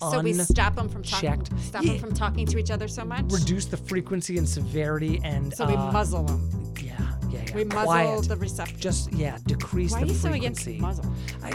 [0.00, 1.28] So we stop them from talking.
[1.30, 1.60] unchecked.
[1.60, 1.92] Stop Yeah.
[1.92, 3.24] them from talking to each other so much.
[3.30, 6.50] reduce the frequency and severity and so we uh, muzzle them.
[6.82, 6.96] yeah
[7.30, 8.22] yeah yeah We muzzle quiet.
[8.28, 8.76] the receptor.
[8.78, 11.14] just yeah decrease Why are the you so frequency against muzzle?
[11.42, 11.52] I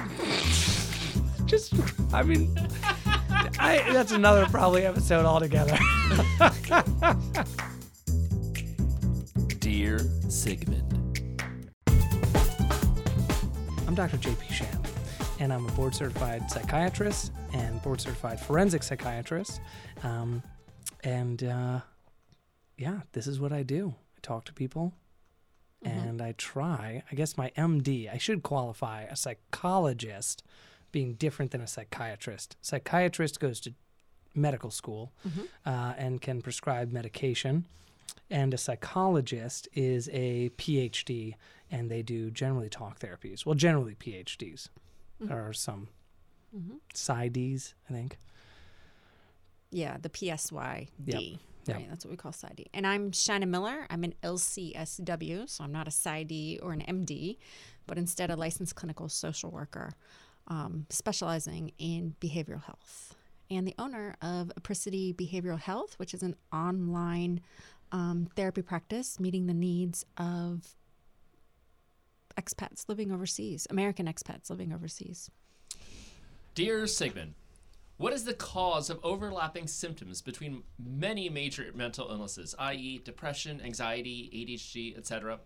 [1.45, 1.73] just
[2.13, 2.55] I mean
[3.59, 5.77] I that's another probably episode altogether
[9.59, 9.99] Dear
[10.29, 10.91] Sigmund.
[13.87, 14.17] I'm Dr.
[14.17, 14.87] JP Shand
[15.39, 19.61] and I'm a board certified psychiatrist and board certified forensic psychiatrist
[20.03, 20.41] um,
[21.03, 21.79] and uh,
[22.77, 24.93] yeah this is what I do I talk to people
[25.85, 27.03] and I try.
[27.11, 30.43] I guess my MD, I should qualify a psychologist
[30.91, 32.57] being different than a psychiatrist.
[32.61, 33.73] Psychiatrist goes to
[34.33, 35.13] medical school
[35.65, 37.65] uh, and can prescribe medication,
[38.29, 41.35] and a psychologist is a PhD
[41.71, 43.45] and they do generally talk therapies.
[43.45, 44.69] Well, generally PhDs.
[45.19, 45.87] There are some
[46.93, 48.17] PsyDs, I think.
[49.71, 50.89] Yeah, the PSYD.
[51.05, 51.21] Yep.
[51.67, 51.77] Yep.
[51.77, 52.67] Right, that's what we call PsyD.
[52.73, 53.87] And I'm Shannon Miller.
[53.89, 57.37] I'm an LCSW, so I'm not a PsyD or an MD,
[57.87, 59.93] but instead a licensed clinical social worker
[60.47, 63.15] um, specializing in behavioral health
[63.49, 67.41] and the owner of Apricity Behavioral Health, which is an online
[67.91, 70.75] um, therapy practice meeting the needs of
[72.37, 75.29] expats living overseas, American expats living overseas.
[76.53, 77.33] Dear Sigmund,
[77.97, 84.29] what is the cause of overlapping symptoms between many major mental illnesses, i.e., depression, anxiety,
[84.33, 85.39] ADHD, etc.?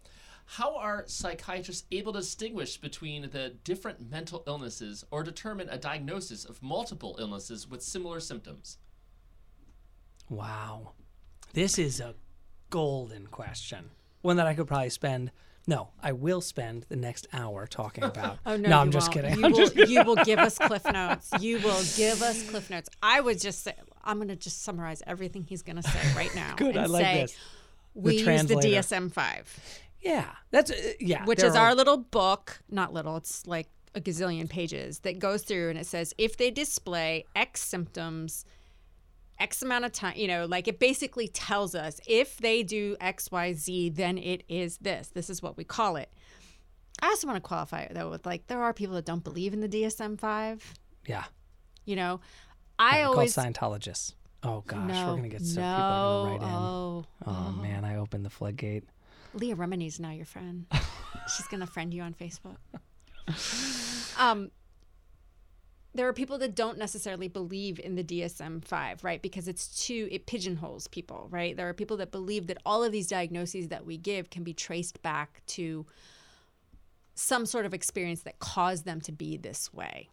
[0.53, 6.43] How are psychiatrists able to distinguish between the different mental illnesses or determine a diagnosis
[6.43, 8.79] of multiple illnesses with similar symptoms?
[10.27, 10.93] Wow.
[11.53, 12.15] This is a
[12.71, 13.91] golden question.
[14.21, 15.31] One that I could probably spend
[15.69, 18.39] no, I will spend the next hour talking about.
[18.45, 19.37] Oh no, I'm just kidding.
[19.37, 19.93] You I'm will, just kidding.
[19.93, 21.29] you will give us cliff notes.
[21.39, 22.89] You will give us cliff notes.
[23.03, 26.33] I would just say I'm going to just summarize everything he's going to say right
[26.35, 26.55] now.
[26.57, 27.37] Good, and I like say, this.
[27.93, 28.55] We use the.
[28.55, 29.45] DSM five,
[30.01, 31.25] Yeah, that's uh, yeah.
[31.25, 32.59] which is are- our little book.
[32.69, 33.17] Not little.
[33.17, 37.61] It's like a gazillion pages that goes through and it says if they display X
[37.61, 38.45] symptoms.
[39.39, 43.31] X amount of time, you know, like it basically tells us if they do X,
[43.31, 45.09] Y, Z, then it is this.
[45.09, 46.09] This is what we call it.
[47.01, 49.53] I also want to qualify it though with like there are people that don't believe
[49.53, 50.73] in the DSM five.
[51.05, 51.23] yeah.
[51.85, 52.19] You know,
[52.77, 54.13] I they're always called Scientologists.
[54.43, 56.55] Oh gosh, no, we're gonna get some no, people write in.
[56.55, 58.83] oh, Oh man, I opened the floodgate.
[59.33, 60.65] Leah Remini's now your friend.
[61.35, 62.57] She's gonna friend you on Facebook.
[64.19, 64.51] Um,
[65.95, 69.21] there are people that don't necessarily believe in the DSM five, right?
[69.21, 71.57] Because it's too it pigeonholes people, right?
[71.57, 74.53] There are people that believe that all of these diagnoses that we give can be
[74.53, 75.85] traced back to
[77.15, 80.09] some sort of experience that caused them to be this way.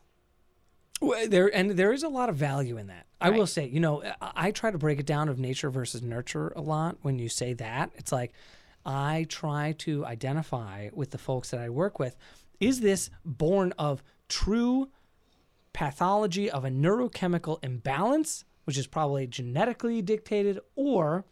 [1.01, 3.07] Well, there and there is a lot of value in that.
[3.21, 6.03] I will say, you know, I, I try to break it down of nature versus
[6.03, 6.97] nurture a lot.
[7.03, 8.33] When you say that, it's like
[8.85, 12.17] I try to identify with the folks that I work with.
[12.61, 14.89] Is this born of true
[15.77, 21.27] pathology of a neurochemical imbalance, which is probably genetically dictated, or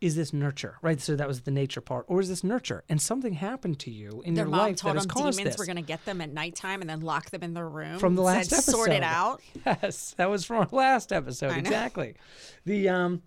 [0.00, 0.78] is this nurture?
[0.82, 1.00] Right.
[1.00, 2.82] So that was the nature part, or is this nurture?
[2.88, 5.58] And something happened to you in Their your life that has them caused demons this.
[5.58, 8.00] were going to get them at nighttime and then lock them in their room.
[8.00, 9.40] From the last said, Sort it out.
[9.64, 11.56] Yes, that was from our last episode.
[11.56, 12.16] Exactly.
[12.64, 13.22] The um,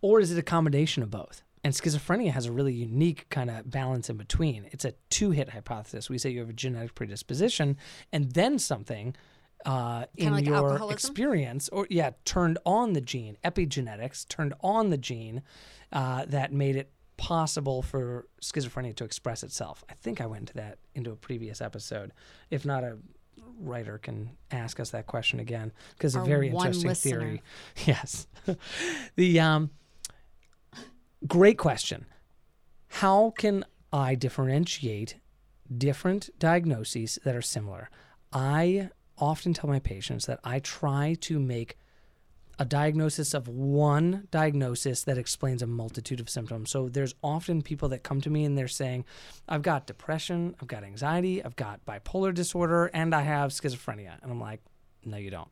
[0.00, 1.42] or is it a combination of both?
[1.64, 4.68] And schizophrenia has a really unique kind of balance in between.
[4.70, 6.08] It's a two-hit hypothesis.
[6.08, 7.76] We say you have a genetic predisposition,
[8.12, 9.16] and then something
[9.64, 10.92] uh, in like your alcoholism?
[10.92, 13.36] experience, or yeah, turned on the gene.
[13.44, 15.42] Epigenetics turned on the gene
[15.92, 19.84] uh, that made it possible for schizophrenia to express itself.
[19.90, 22.12] I think I went into that into a previous episode.
[22.50, 22.98] If not, a
[23.60, 27.20] writer can ask us that question again because a very interesting listener.
[27.20, 27.42] theory.
[27.86, 28.26] Yes.
[29.16, 29.70] the um,
[31.26, 32.06] great question.
[32.88, 35.16] How can I differentiate
[35.76, 37.90] different diagnoses that are similar?
[38.32, 41.76] I often tell my patients that I try to make
[42.58, 46.70] a diagnosis of one diagnosis that explains a multitude of symptoms.
[46.70, 49.04] So there's often people that come to me and they're saying,
[49.48, 54.20] I've got depression, I've got anxiety, I've got bipolar disorder, and I have schizophrenia.
[54.22, 54.60] And I'm like,
[55.04, 55.50] no, you don't.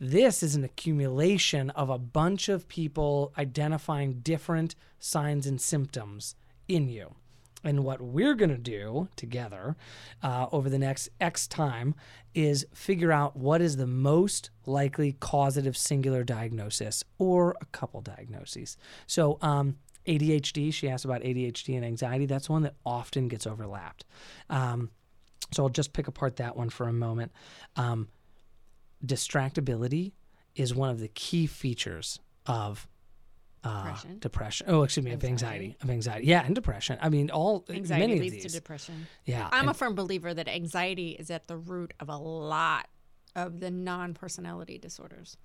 [0.00, 6.34] This is an accumulation of a bunch of people identifying different signs and symptoms
[6.68, 7.14] in you.
[7.64, 9.76] And what we're going to do together
[10.22, 11.94] uh, over the next X time
[12.34, 18.76] is figure out what is the most likely causative singular diagnosis or a couple diagnoses.
[19.06, 22.26] So, um, ADHD, she asked about ADHD and anxiety.
[22.26, 24.04] That's one that often gets overlapped.
[24.48, 24.90] Um,
[25.52, 27.32] so I'll just pick apart that one for a moment.
[27.74, 28.08] Um,
[29.04, 30.12] distractibility
[30.54, 32.88] is one of the key features of
[33.66, 34.18] uh, Depression.
[34.20, 34.66] depression.
[34.70, 35.64] Oh, excuse me, of anxiety.
[35.66, 35.76] Anxiety.
[35.82, 36.26] Of anxiety.
[36.26, 36.98] Yeah, and depression.
[37.00, 39.06] I mean, all Anxiety many leads of to depression.
[39.24, 42.88] yeah, I'm and- a firm believer that anxiety is at the root of a lot
[43.34, 45.36] of the non-personality disorders.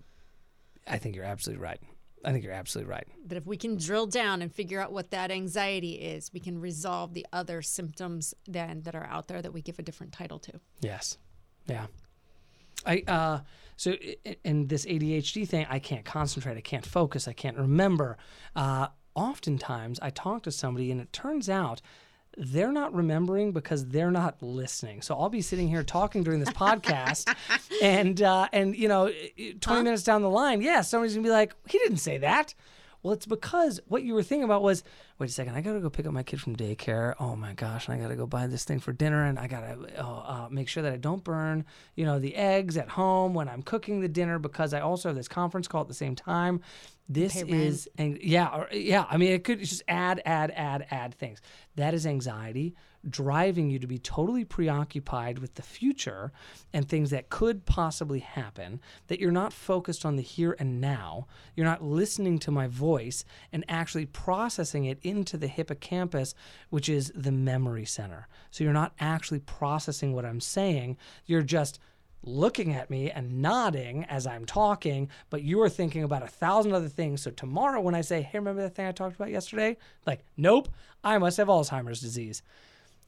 [0.88, 1.80] I think you're absolutely right.
[2.24, 3.08] I think you're absolutely right.
[3.28, 6.60] That if we can drill down and figure out what that anxiety is, we can
[6.62, 10.38] resolve the other symptoms then that are out there that we give a different title
[10.40, 10.60] to.
[10.82, 11.18] Yes.
[11.68, 11.88] Yeah.
[12.86, 13.40] I uh
[13.82, 13.96] so
[14.44, 18.18] in this ADHD thing, I can't concentrate, I can't focus, I can't remember.
[18.56, 21.82] Uh oftentimes I talk to somebody and it turns out
[22.38, 25.02] they're not remembering because they're not listening.
[25.02, 27.34] So I'll be sitting here talking during this podcast
[27.82, 31.30] and uh and you know, i- 20 minutes down the line, yeah, somebody's to be
[31.30, 32.54] like, "He didn't say that."
[33.04, 34.84] Well, it's because what you were thinking about was,
[35.18, 37.16] wait a second, I gotta go pick up my kid from daycare.
[37.20, 39.78] Oh my gosh, and I gotta go buy this thing for dinner, and I gotta
[39.98, 41.66] oh, uh, make sure that I don't burn,
[41.96, 45.16] you know, the eggs at home when I'm cooking the dinner because I also have
[45.16, 46.62] this conference call at the same time.
[47.10, 49.06] This is, and yeah, or, yeah.
[49.10, 51.42] I mean, it could just add, add, add, add things.
[51.76, 52.74] That is anxiety
[53.10, 56.32] driving you to be totally preoccupied with the future
[56.74, 61.28] and things that could possibly happen, that you're not focused on the here and now.
[61.56, 66.36] You're not listening to my voice and actually processing it into the hippocampus,
[66.70, 68.28] which is the memory center.
[68.52, 70.98] So you're not actually processing what I'm saying.
[71.26, 71.80] You're just
[72.24, 76.74] looking at me and nodding as I'm talking, but you are thinking about a thousand
[76.74, 77.24] other things.
[77.24, 79.78] So tomorrow, when I say, Hey, remember that thing I talked about yesterday?
[80.06, 80.70] Like, nope,
[81.04, 82.44] I must have Alzheimer's disease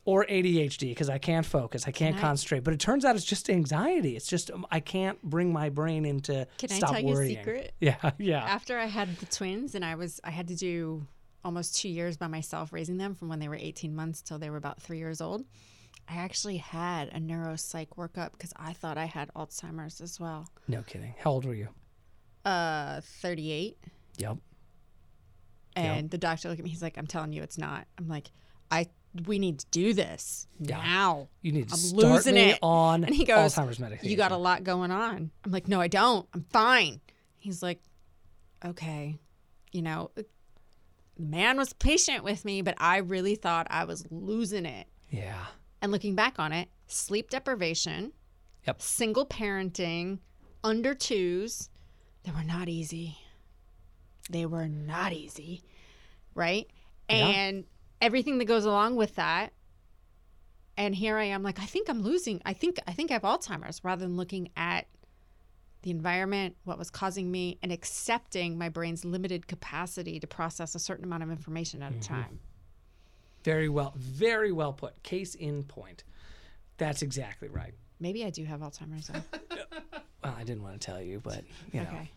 [0.05, 2.63] or ADHD because I can't focus, I can't I- concentrate.
[2.63, 4.15] But it turns out it's just anxiety.
[4.15, 7.11] It's just um, I can't bring my brain into Can I stop tell you a
[7.13, 7.38] worrying.
[7.38, 7.73] secret?
[7.79, 8.44] Yeah, yeah.
[8.44, 11.07] After I had the twins and I was I had to do
[11.45, 14.50] almost 2 years by myself raising them from when they were 18 months till they
[14.50, 15.45] were about 3 years old.
[16.09, 20.50] I actually had a neuropsych workup because I thought I had Alzheimer's as well.
[20.67, 21.15] No kidding.
[21.19, 21.69] How old were you?
[22.44, 23.77] Uh, 38.
[24.17, 24.38] Yep.
[25.75, 26.69] And the doctor looked at me.
[26.69, 28.31] He's like, "I'm telling you, it's not." I'm like,
[28.69, 28.88] "I
[29.25, 30.77] we need to do this Yeah.
[30.77, 32.60] now." You need to I'm start losing me it.
[32.62, 34.10] on And he goes, Alzheimer's medication.
[34.10, 35.31] You got a lot going on.
[35.44, 36.27] I'm like, "No, I don't.
[36.33, 37.01] I'm fine."
[37.38, 37.81] He's like,
[38.63, 39.18] "Okay."
[39.71, 40.25] You know, the
[41.18, 44.88] man was patient with me, but I really thought I was losing it.
[45.10, 45.45] Yeah.
[45.81, 48.13] And looking back on it, sleep deprivation,
[48.65, 48.81] Yep.
[48.81, 50.19] single parenting,
[50.63, 51.69] under twos,
[52.24, 53.18] they were not easy.
[54.30, 55.63] They were not easy,
[56.33, 56.68] right?
[57.10, 57.27] Yeah.
[57.27, 57.65] And
[58.03, 59.53] everything that goes along with that.
[60.75, 62.41] And here I am, like I think I'm losing.
[62.45, 64.88] I think I think I have Alzheimer's, rather than looking at
[65.83, 70.79] the environment, what was causing me, and accepting my brain's limited capacity to process a
[70.79, 72.13] certain amount of information at a mm-hmm.
[72.13, 72.39] time.
[73.44, 75.01] Very well, very well put.
[75.03, 76.03] Case in point.
[76.77, 77.73] That's exactly right.
[78.00, 79.11] Maybe I do have Alzheimer's.
[80.23, 81.88] Well, I didn't want to tell you, but you know.
[81.89, 82.11] Okay.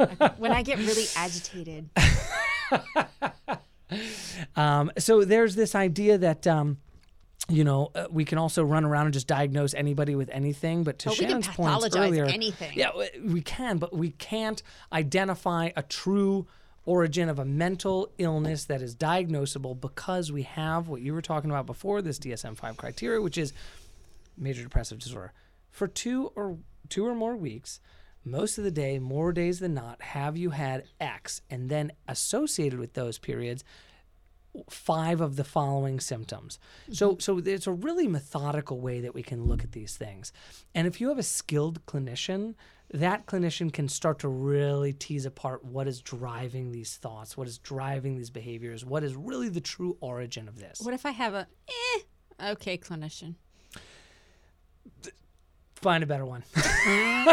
[0.00, 0.34] Okay.
[0.38, 1.90] when I get really agitated,
[4.56, 6.78] Um, so there's this idea that um,
[7.48, 10.84] you know uh, we can also run around and just diagnose anybody with anything.
[10.84, 12.72] But to Oh, Shannon's pathologize earlier, anything.
[12.76, 12.90] Yeah,
[13.24, 14.62] we can, but we can't
[14.92, 16.46] identify a true
[16.84, 21.48] origin of a mental illness that is diagnosable because we have what you were talking
[21.50, 23.52] about before this DSM-5 criteria, which is
[24.36, 25.32] major depressive disorder.
[25.70, 26.58] For two or
[26.88, 27.80] two or more weeks,
[28.24, 32.78] most of the day, more days than not, have you had X, and then associated
[32.78, 33.64] with those periods,
[34.68, 36.58] five of the following symptoms.
[36.90, 40.32] So so it's a really methodical way that we can look at these things.
[40.74, 42.54] And if you have a skilled clinician,
[42.92, 47.58] that clinician can start to really tease apart what is driving these thoughts, what is
[47.58, 50.80] driving these behaviors, what is really the true origin of this.
[50.82, 53.36] what if I have a eh, okay clinician?
[55.82, 56.44] Find a better one.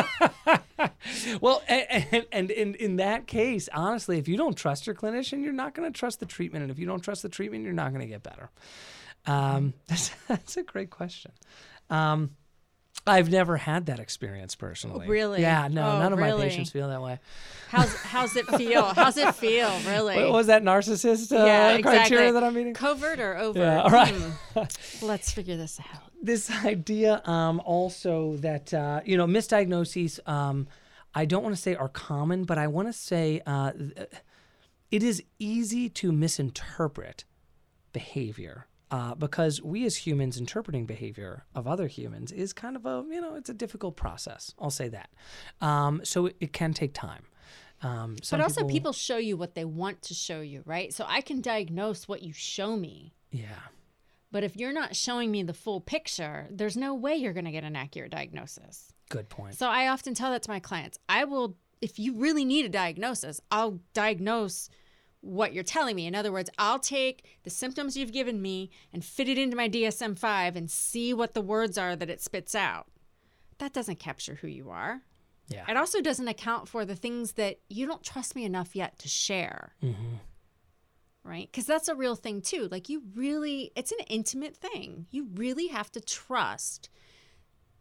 [1.42, 5.44] well, and, and, and in, in that case, honestly, if you don't trust your clinician,
[5.44, 6.64] you're not going to trust the treatment.
[6.64, 8.50] And if you don't trust the treatment, you're not going to get better.
[9.26, 11.32] Um, that's, that's a great question.
[11.90, 12.32] Um,
[13.08, 15.08] I've never had that experience personally.
[15.08, 15.42] really?
[15.42, 17.20] Yeah, no, Oh, none of my patients feel that way.
[17.70, 18.84] How's how's it feel?
[18.94, 19.72] How's it feel?
[19.88, 20.18] Really?
[20.18, 22.00] What was that narcissist uh, yeah, exactly.
[22.00, 22.74] criteria that I'm meeting?
[22.74, 23.62] Covert or overt?
[23.62, 24.14] Yeah, all right.
[24.14, 25.06] Hmm.
[25.06, 26.09] Let's figure this out.
[26.22, 30.68] This idea um, also that uh, you know misdiagnoses um,
[31.14, 33.72] i don't want to say are common but i want to say uh,
[34.92, 37.26] it is easy to misinterpret
[37.92, 43.04] behavior uh, because we as humans interpreting behavior of other humans is kind of a
[43.10, 45.10] you know it's a difficult process i'll say that
[45.62, 47.24] um, so it, it can take time
[47.82, 50.94] um, But also, people show you what they want to show you, right?
[50.94, 53.14] So I can diagnose what you show me.
[53.32, 53.56] yeah
[54.32, 57.52] But if you're not showing me the full picture, there's no way you're going to
[57.52, 58.94] get an accurate diagnosis.
[59.10, 61.00] good point So I often tell that to my clients.
[61.08, 64.70] I will if you really need a diagnosis, I'll diagnose
[65.22, 66.08] what you're telling me.
[66.08, 69.70] In other words, I'll take the symptoms you've given me and fit it into my
[69.70, 72.88] DSM 5 and see what the words are that it spits out.
[73.58, 75.02] That doesn't capture who you are.
[75.50, 75.66] Yeah.
[75.68, 79.08] It also doesn't account for the things that you don't trust me enough yet to
[79.08, 79.76] share.
[79.84, 80.16] Mm-hmm.
[81.24, 81.50] Right?
[81.52, 82.68] Because that's a real thing too.
[82.72, 85.06] Like, you really, it's an intimate thing.
[85.12, 86.90] You really have to trust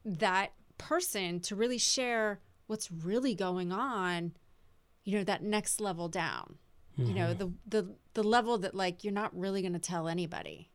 [0.04, 4.32] that person to really share what's really going on,
[5.04, 6.56] you know, that next level down.
[7.00, 10.72] You know, the, the, the level that, like, you're not really going to tell anybody.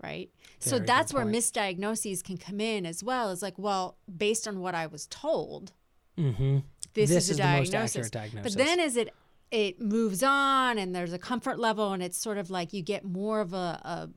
[0.00, 0.30] Right.
[0.60, 3.30] so Very good that's where misdiagnoses can come in as well.
[3.30, 5.72] Is like, well, based on what I was told,
[6.16, 6.58] Mm-hmm.
[6.94, 7.96] this, This is, is a the most diagnosis.
[8.06, 8.54] accurate diagnosis.
[8.54, 9.12] But then as it
[9.50, 13.04] it moves on and there's a comfort level and it's sort of like you get
[13.04, 14.10] more of a, a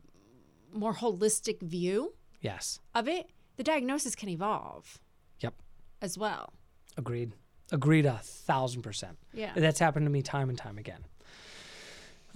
[0.73, 2.79] more holistic view Yes.
[2.95, 4.99] of it, the diagnosis can evolve
[5.41, 5.53] Yep.
[6.01, 6.53] as well.
[6.97, 7.33] Agreed.
[7.71, 9.17] Agreed a thousand percent.
[9.33, 9.51] Yeah.
[9.55, 11.05] That's happened to me time and time again.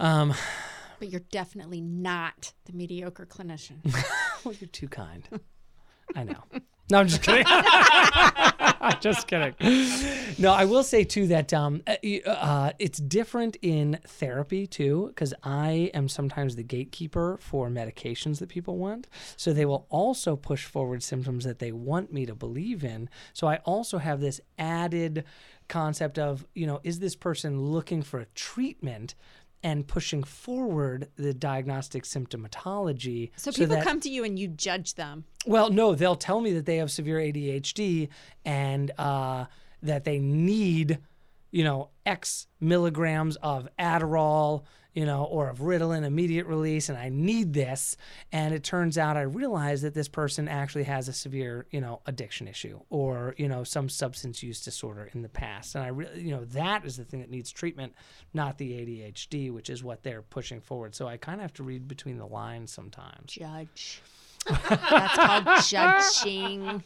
[0.00, 0.34] Um,
[1.00, 3.78] But you're definitely not the mediocre clinician.
[4.44, 5.28] well, you're too kind.
[6.14, 6.44] I know.
[6.90, 7.46] No, I'm just kidding.
[9.00, 9.54] Just kidding.
[10.38, 15.32] No, I will say too that um, uh, uh, it's different in therapy too, because
[15.42, 19.06] I am sometimes the gatekeeper for medications that people want.
[19.36, 23.08] So they will also push forward symptoms that they want me to believe in.
[23.32, 25.24] So I also have this added
[25.68, 29.14] concept of, you know, is this person looking for a treatment?
[29.64, 33.30] And pushing forward the diagnostic symptomatology.
[33.36, 35.24] So people that- come to you and you judge them.
[35.46, 38.08] well, no, they'll tell me that they have severe ADHD
[38.44, 39.46] and uh,
[39.82, 40.98] that they need,
[41.50, 47.08] you know, X milligrams of Adderall, you know, or of Ritalin immediate release, and I
[47.08, 47.96] need this.
[48.32, 52.00] And it turns out I realize that this person actually has a severe, you know,
[52.06, 55.74] addiction issue or, you know, some substance use disorder in the past.
[55.74, 57.92] And I really, you know, that is the thing that needs treatment,
[58.32, 60.94] not the ADHD, which is what they're pushing forward.
[60.94, 63.32] So I kind of have to read between the lines sometimes.
[63.32, 64.00] Judge.
[64.46, 66.84] That's called judging.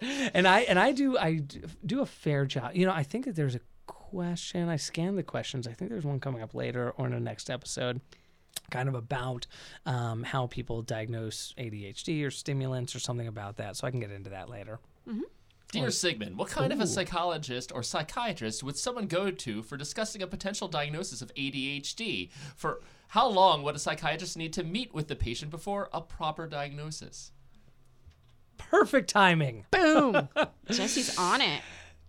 [0.34, 1.42] and I and I do I
[1.84, 2.72] do a fair job.
[2.74, 3.60] You know, I think that there's a
[4.10, 4.68] question.
[4.68, 5.66] I scanned the questions.
[5.66, 8.00] I think there's one coming up later or in the next episode,
[8.70, 9.46] kind of about
[9.84, 13.76] um, how people diagnose ADHD or stimulants or something about that.
[13.76, 14.78] So I can get into that later.
[15.72, 20.22] Dear Sigmund, what kind of a psychologist or psychiatrist would someone go to for discussing
[20.22, 22.30] a potential diagnosis of ADHD?
[22.54, 26.46] For how long would a psychiatrist need to meet with the patient before a proper
[26.46, 27.32] diagnosis?
[28.56, 29.66] Perfect timing.
[29.70, 30.28] Boom.
[30.70, 31.60] Jesse's on it.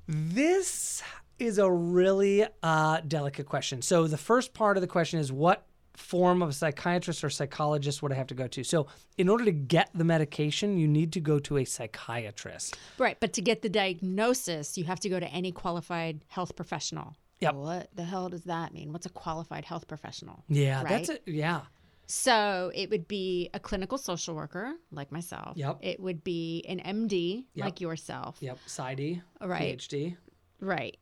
[0.08, 1.04] This
[1.40, 3.82] is a really uh, delicate question.
[3.82, 5.66] So the first part of the question is what
[5.96, 8.64] form of psychiatrist or psychologist would I have to go to?
[8.64, 12.78] So in order to get the medication, you need to go to a psychiatrist.
[12.98, 13.18] Right.
[13.20, 17.16] But to get the diagnosis, you have to go to any qualified health professional.
[17.40, 17.56] Yep.
[17.56, 18.92] What the hell does that mean?
[18.94, 20.44] What's a qualified health professional?
[20.48, 21.24] Yeah, that's it.
[21.26, 21.62] Yeah.
[22.08, 25.58] So it would be a clinical social worker like myself.
[25.58, 25.80] Yep.
[25.82, 27.66] It would be an MD Yep.
[27.66, 28.38] like yourself.
[28.40, 28.58] Yep.
[28.68, 29.22] PsyD.
[29.42, 29.78] Right.
[29.78, 30.16] PhD.
[30.60, 30.98] Right.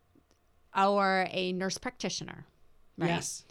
[0.75, 2.46] Or a nurse practitioner.
[2.98, 3.08] Right.
[3.10, 3.44] Yes.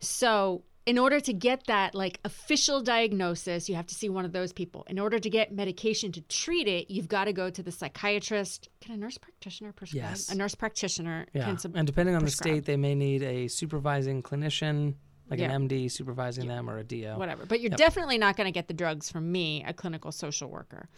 [0.00, 4.32] So, in order to get that like official diagnosis, you have to see one of
[4.32, 4.84] those people.
[4.88, 8.68] In order to get medication to treat it, you've got to go to the psychiatrist.
[8.80, 10.02] Can a nurse practitioner prescribe?
[10.10, 10.28] Yes.
[10.30, 11.44] A nurse practitioner Yeah.
[11.44, 14.94] can sub- and depending on the state, they may need a supervising clinician,
[15.32, 15.50] like Yeah.
[15.50, 17.16] an MD supervising them, or a DO.
[17.16, 17.46] whatever.
[17.46, 20.88] But you're definitely not going to get the drugs from me, a clinical social worker.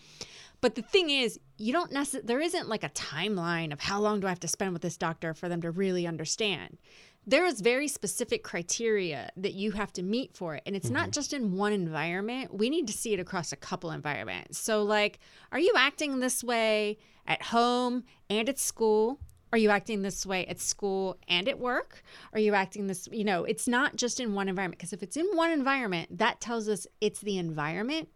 [0.60, 4.20] But the thing is, you don't necessarily, there isn't like a timeline of how long
[4.20, 6.78] do I have to spend with this doctor for them to really understand.
[7.26, 10.62] There is very specific criteria that you have to meet for it.
[10.66, 11.10] And it's not mm-hmm.
[11.12, 12.52] just in one environment.
[12.52, 14.58] We need to see it across a couple environments.
[14.58, 15.20] So, like,
[15.52, 19.20] are you acting this way at home and at school?
[19.54, 22.02] Are you acting this way at school and at work?
[22.32, 24.80] Are you acting this, you know, it's not just in one environment.
[24.80, 28.08] Because if it's in one environment, that tells us it's the environment,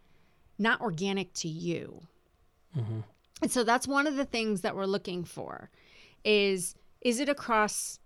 [0.59, 2.00] not organic to you.
[3.40, 5.71] And so that's one of the things that we're looking for
[6.25, 8.00] is is it across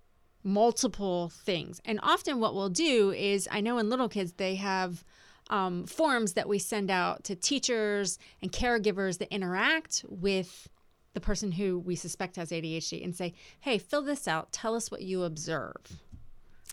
[0.45, 1.81] multiple things?
[1.87, 5.07] And often what we'll do is I know in little kids they have
[5.49, 10.69] um, forms that we send out to teachers and caregivers that interact with
[11.15, 14.53] the person who we suspect has ADHD and say, "Hey, fill this out.
[14.53, 15.77] Tell us what you observe."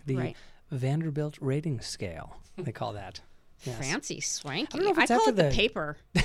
[0.06, 0.38] The Right.
[0.72, 3.22] Vanderbilt rating scale, they call that.
[3.66, 3.78] Yes.
[3.78, 4.78] Fancy, swanky.
[4.78, 5.98] don't know if I call it the, the- paper.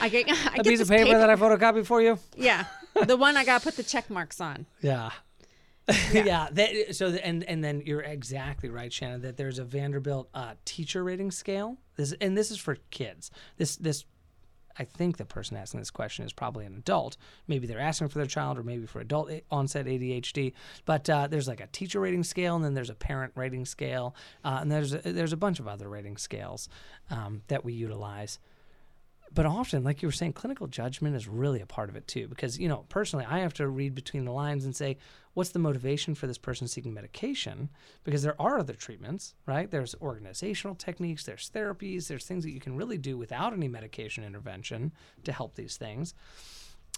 [0.00, 2.20] I get, I A get piece of this paper, that I photocopied for you.
[2.36, 2.66] Yeah,
[3.04, 4.66] the one I got to put the check marks on.
[4.80, 5.10] Yeah.
[6.12, 6.48] yeah.
[6.52, 9.22] that, so and and then you're exactly right, Shannon.
[9.22, 11.78] That there's a Vanderbilt uh, teacher rating scale.
[11.96, 13.30] This and this is for kids.
[13.56, 14.04] This this
[14.78, 17.16] I think the person asking this question is probably an adult.
[17.46, 20.52] Maybe they're asking for their child, or maybe for adult onset ADHD.
[20.84, 24.14] But uh, there's like a teacher rating scale, and then there's a parent rating scale,
[24.44, 26.68] uh, and there's a, there's a bunch of other rating scales
[27.10, 28.38] um, that we utilize
[29.34, 32.28] but often like you were saying clinical judgment is really a part of it too
[32.28, 34.96] because you know personally i have to read between the lines and say
[35.36, 37.68] what's the motivation for this person seeking medication?
[38.04, 39.70] Because there are other treatments right?
[39.70, 44.24] There's organizational techniques there's therapies there's things that you can really do without any medication
[44.24, 44.92] intervention
[45.24, 46.14] to help these things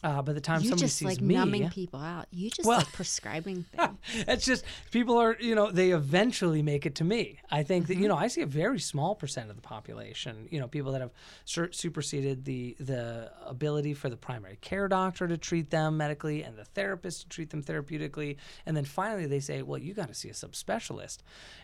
[0.04, 2.26] uh, by the time You somebody just sees like me numbing people out.
[2.30, 3.98] You just Well- like prescribing things.
[4.28, 7.96] it's just people are you know they eventually make it to me i think that
[7.96, 11.00] you know i see a very small percent of the population you know people that
[11.00, 11.10] have
[11.44, 16.56] sur- superseded the the ability for the primary care doctor to treat them medically and
[16.56, 18.36] the therapist to treat them therapeutically
[18.66, 21.18] and then finally they say well you got to see a subspecialist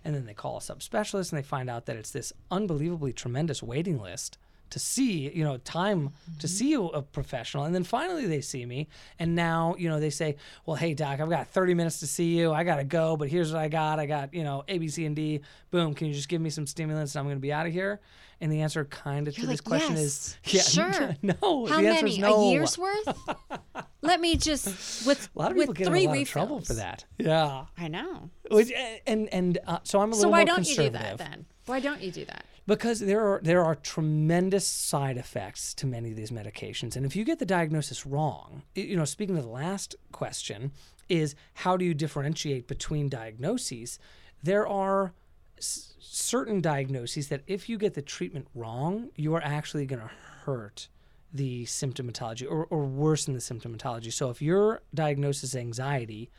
[0.04, 3.62] and then they call a subspecialist and they find out that it's this unbelievably tremendous
[3.62, 4.38] waiting list
[4.70, 7.64] to see, you know, time to see a, professional.
[7.64, 8.88] And then finally they see me.
[9.18, 12.36] And now, you know, they say, well, hey, doc, I've got 30 minutes to see
[12.36, 12.52] you.
[12.52, 14.00] I got to go, but here's what I got.
[14.00, 15.40] I got, you know, A, B, C, and D.
[15.70, 15.94] Boom.
[15.94, 18.00] Can you just give me some stimulants and I'm going to be out of here?
[18.40, 20.38] And the answer kind of to You're this like, question yes, is,
[20.76, 21.16] yeah, sure.
[21.22, 21.66] no.
[21.66, 22.18] How many?
[22.18, 22.48] no.
[22.48, 23.18] A year's worth?
[24.02, 26.26] Let me just with A lot of with people get in a lot refills.
[26.26, 27.04] of trouble for that.
[27.16, 27.66] Yeah.
[27.78, 28.28] I know.
[28.50, 28.70] Which,
[29.06, 30.22] and and uh, so I'm a little.
[30.22, 31.46] So why more don't you do that then?
[31.66, 32.44] Why don't you do that?
[32.66, 36.96] Because there are there are tremendous side effects to many of these medications.
[36.96, 40.72] And if you get the diagnosis wrong you know speaking of the last question
[41.08, 43.98] is how do you differentiate between diagnoses?
[44.42, 45.12] There are
[45.58, 50.10] s- certain diagnoses that if you get the treatment wrong you are actually going to
[50.44, 50.88] hurt
[51.32, 54.12] the symptomatology or, or worsen the symptomatology.
[54.12, 56.30] So if your diagnosis is anxiety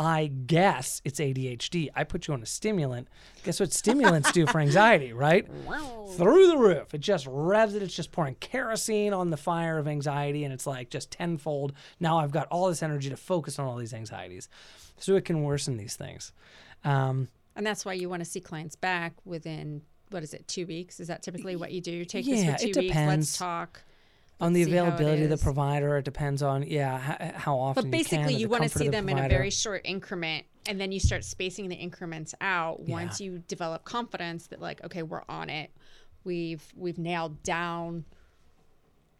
[0.00, 1.90] I guess it's ADHD.
[1.94, 3.06] I put you on a stimulant.
[3.44, 5.46] Guess what stimulants do for anxiety, right?
[6.16, 6.94] Through the roof.
[6.94, 7.82] It just revs it.
[7.82, 11.74] It's just pouring kerosene on the fire of anxiety, and it's like just tenfold.
[12.00, 14.48] Now I've got all this energy to focus on all these anxieties.
[14.96, 16.32] So it can worsen these things.
[16.82, 20.66] Um, And that's why you want to see clients back within what is it, two
[20.66, 20.98] weeks?
[20.98, 22.04] Is that typically what you do?
[22.06, 22.92] Take Yeah, this for it two weeks.
[22.94, 23.16] depends.
[23.28, 23.82] Let's talk.
[24.40, 27.32] On the Let's see how it availability of the provider, it depends on, yeah, how,
[27.34, 29.82] how often But basically, and you want to see the them in a very short
[29.84, 32.80] increment, and then you start spacing the increments out.
[32.84, 32.94] Yeah.
[32.94, 35.70] Once you develop confidence that, like, okay, we're on it.
[36.24, 38.04] We've we've nailed down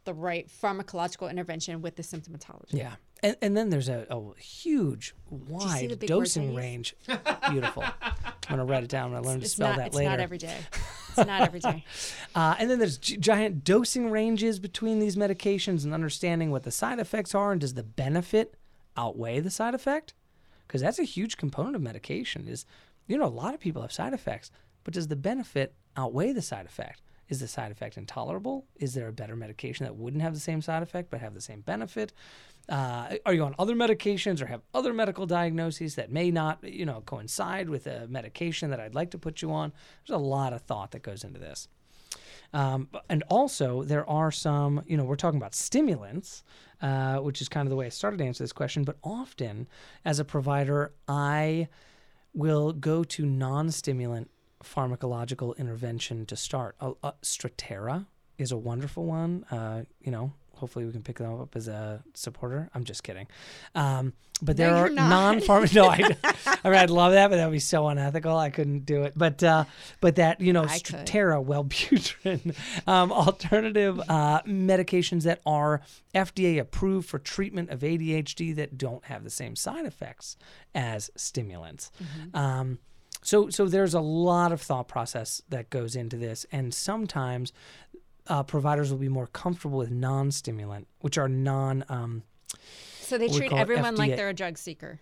[0.05, 2.73] the right pharmacological intervention with the symptomatology.
[2.73, 2.95] Yeah.
[3.23, 6.97] And, and then there's a, a huge, wide the big words I dosing range.
[7.51, 7.85] Beautiful.
[8.03, 9.77] I'm going to write it down when I learn to spell not.
[9.77, 10.11] that It's later.
[10.11, 10.57] It's not every day.
[11.11, 11.85] It's not every day.
[12.37, 16.71] Uh, and then there's gi- giant dosing ranges between these medications and understanding what the
[16.71, 18.55] side effects are and does the benefit
[18.97, 20.15] outweigh the side effect?
[20.67, 22.47] Because that's a huge component of medication.
[22.47, 22.65] Is
[23.09, 24.53] you know a lot of people have side effects,
[24.85, 27.03] but does the benefit outweigh the side effect?
[27.29, 28.67] Is the side effect intolerable?
[28.77, 31.41] Is there a better medication that wouldn't have the same side effect but have the
[31.41, 32.13] same benefit?
[32.69, 36.87] Uh, are you on other medications or have other medical diagnoses that may not, you
[36.87, 39.73] know, coincide with a medication that I'd like to put you on?
[40.07, 41.69] There's a lot of thought that goes into this.
[42.53, 46.43] Um, and also, there are some, you know, we're talking about stimulants,
[46.83, 48.85] uh, which is kind of the way I started to answer this question.
[48.85, 49.69] But often,
[50.05, 51.69] as a provider, I
[52.35, 54.31] will go to non stimulant
[54.65, 56.77] pharmacological intervention to start.
[56.81, 58.07] Uh, uh, Strattera
[58.39, 59.45] is a wonderful one.
[59.51, 62.71] Uh, you know, hopefully we can pick them up as a supporter.
[62.75, 63.27] I'm just kidding.
[63.75, 65.75] Um, but there No, are non-pharma.
[65.75, 65.97] No, I,
[66.65, 68.37] I mean, I'd love that, but that would be so unethical.
[68.37, 69.13] I couldn't do it.
[69.17, 69.65] But uh,
[70.01, 70.65] but that you know.
[70.65, 72.55] Strattera, Wellbutrin,
[72.87, 75.83] um, alternative uh, medications that are
[76.15, 80.37] FDA approved for treatment of ADHD that don't have the same side effects
[80.75, 81.91] as stimulants.
[82.33, 82.79] Um,
[83.23, 87.53] so so there's a lot of thought process that goes into this, and sometimes
[88.31, 91.85] uh, providers will be more comfortable with non-stimulant, which are non.
[91.89, 92.23] Um,
[93.01, 95.01] So they treat everyone like they're a drug seeker.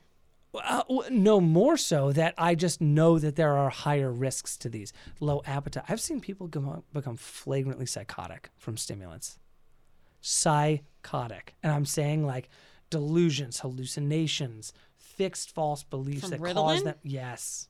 [0.55, 4.93] uh, no more so that I just know that there are higher risks to these
[5.21, 5.85] low appetite.
[5.89, 9.39] I've seen people become, become flagrantly psychotic from stimulants.
[10.23, 12.49] Psychotic, and I'm saying like
[12.91, 16.95] delusions, hallucinations, fixed false beliefs From that cause them.
[17.03, 17.69] Yes,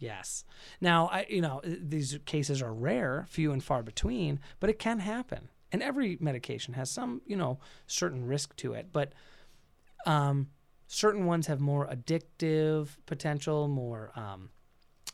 [0.00, 0.44] yes.
[0.80, 4.98] Now I, you know, these cases are rare, few and far between, but it can
[4.98, 5.48] happen.
[5.70, 9.12] And every medication has some, you know, certain risk to it, but
[10.04, 10.48] um,
[10.88, 14.50] certain ones have more addictive potential, more um,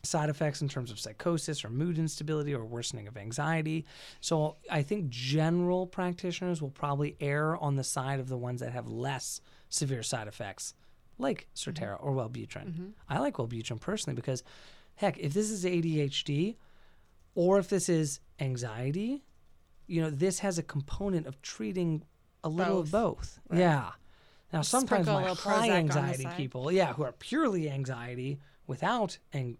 [0.02, 3.84] side effects in terms of psychosis or mood instability or worsening of anxiety.
[4.20, 8.72] So I think general practitioners will probably err on the side of the ones that
[8.72, 10.72] have less severe side effects,
[11.18, 12.92] like Strattera or Wellbutrin.
[13.08, 14.42] I like Wellbutrin personally because,
[14.96, 16.56] heck, if this is ADHD
[17.34, 19.24] or if this is anxiety,
[19.86, 22.02] you know, this has a component of treating
[22.44, 23.40] a little of Both.
[23.50, 23.58] both.
[23.58, 23.90] Yeah.
[24.52, 29.58] Now, sometimes Sprinkle my high Prozac anxiety people, yeah, who are purely anxiety without, ang-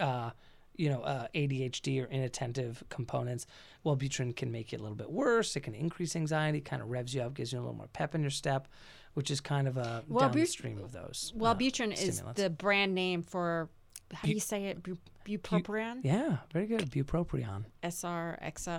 [0.00, 0.30] uh,
[0.76, 3.46] you know, uh, ADHD or inattentive components,
[3.84, 5.54] Wellbutrin can make it a little bit worse.
[5.56, 8.14] It can increase anxiety, kind of revs you up, gives you a little more pep
[8.14, 8.66] in your step,
[9.12, 11.32] which is kind of a Wellbut- downstream of those.
[11.34, 13.68] uh, Wellbutrin is the brand name for
[14.14, 14.82] how do you say it?
[14.82, 14.96] Bu-
[15.26, 16.90] bupropion, yeah, very good.
[16.90, 17.64] Bupropion.
[17.82, 18.76] SR, XO.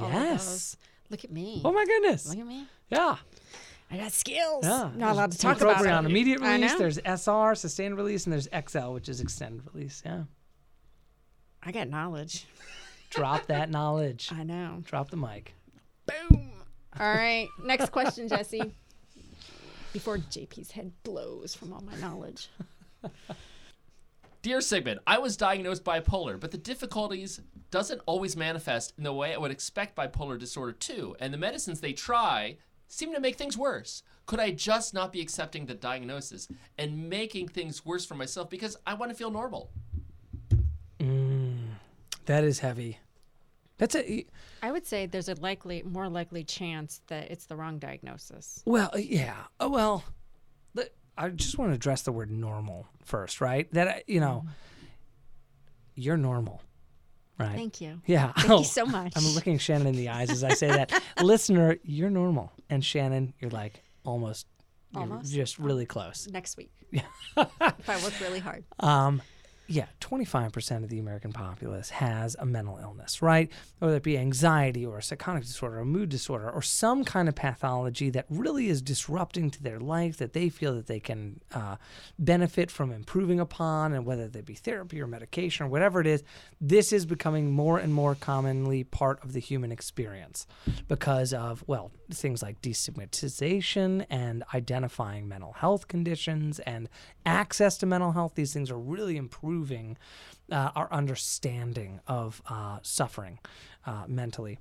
[0.00, 0.76] all of Yes.
[1.10, 1.62] Look at me.
[1.64, 2.28] Oh my goodness.
[2.28, 2.66] Look at me.
[2.90, 3.16] Yeah.
[3.90, 4.64] I got skills.
[4.64, 4.90] Yeah.
[4.94, 6.10] Not allowed to talk about bupropion, it.
[6.10, 6.72] immediate I release.
[6.72, 6.78] know.
[6.78, 10.02] There's SR, sustained release, and there's XL, which is extended release.
[10.04, 10.24] Yeah.
[11.62, 12.46] I got knowledge.
[13.10, 14.28] Drop that knowledge.
[14.32, 14.82] I know.
[14.84, 15.54] Drop the mic.
[16.06, 16.50] Boom.
[17.00, 17.48] All right.
[17.64, 18.60] Next question, Jesse.
[19.94, 22.50] Before JP's head blows from all my knowledge.
[24.40, 29.34] Dear Sigmund, I was diagnosed bipolar, but the difficulties doesn't always manifest in the way
[29.34, 33.58] I would expect bipolar disorder to, and the medicines they try seem to make things
[33.58, 34.02] worse.
[34.26, 36.48] Could I just not be accepting the diagnosis
[36.78, 39.70] and making things worse for myself because I want to feel normal?
[41.00, 41.58] Mm,
[42.26, 42.98] that is heavy.
[43.78, 44.24] That's a
[44.62, 48.62] I would say there's a likely, more likely chance that it's the wrong diagnosis.
[48.66, 49.36] well, yeah.
[49.60, 50.12] Oh, well, the-
[51.18, 53.70] I just want to address the word normal first, right?
[53.72, 54.44] That you know,
[55.94, 56.62] you're normal,
[57.38, 57.54] right?
[57.56, 58.00] Thank you.
[58.06, 58.32] yeah.
[58.32, 59.12] Thank Oh, you so much.
[59.16, 60.92] I'm looking Shannon in the eyes as I say that.
[61.22, 64.46] Listener, you're normal, and Shannon, you're like almost,
[64.92, 65.32] you're Almost?
[65.32, 66.28] just really close.
[66.30, 66.70] Next week.
[66.92, 67.04] if
[67.36, 68.64] I work really hard.
[68.80, 69.20] Um,
[69.70, 73.50] yeah, 25% of the American populace has a mental illness, right?
[73.80, 77.34] Whether it be anxiety or a psychotic disorder, or mood disorder, or some kind of
[77.34, 81.76] pathology that really is disrupting to their life that they feel that they can uh,
[82.18, 86.24] benefit from improving upon, and whether they be therapy or medication or whatever it is,
[86.62, 90.46] this is becoming more and more commonly part of the human experience
[90.88, 96.88] because of, well, things like destigmatization and identifying mental health conditions and
[97.26, 98.34] access to mental health.
[98.34, 99.57] These things are really improving
[100.50, 103.38] uh, our understanding of uh, suffering
[103.86, 104.58] uh, mentally.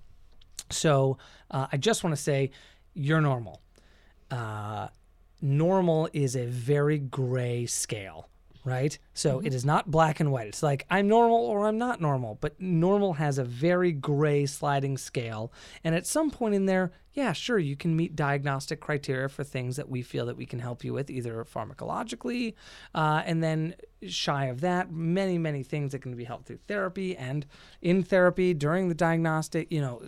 [0.70, 1.18] So
[1.52, 2.52] uh, I just want to say
[2.94, 3.62] you're normal.
[4.30, 4.88] Uh,
[5.42, 8.28] normal is a very gray scale,
[8.68, 8.98] right?
[9.14, 10.48] So it is not black and white.
[10.48, 14.98] It's like I'm normal or I'm not normal, but normal has a very gray sliding
[14.98, 15.54] scale.
[15.84, 19.78] And at some point in there, yeah, sure, you can meet diagnostic criteria for things
[19.78, 22.54] that we feel that we can help you with, either pharmacologically,
[22.94, 23.74] uh, and then
[24.08, 27.46] shy of that, many, many things that can be helped through therapy and
[27.82, 30.02] in therapy during the diagnostic, you know,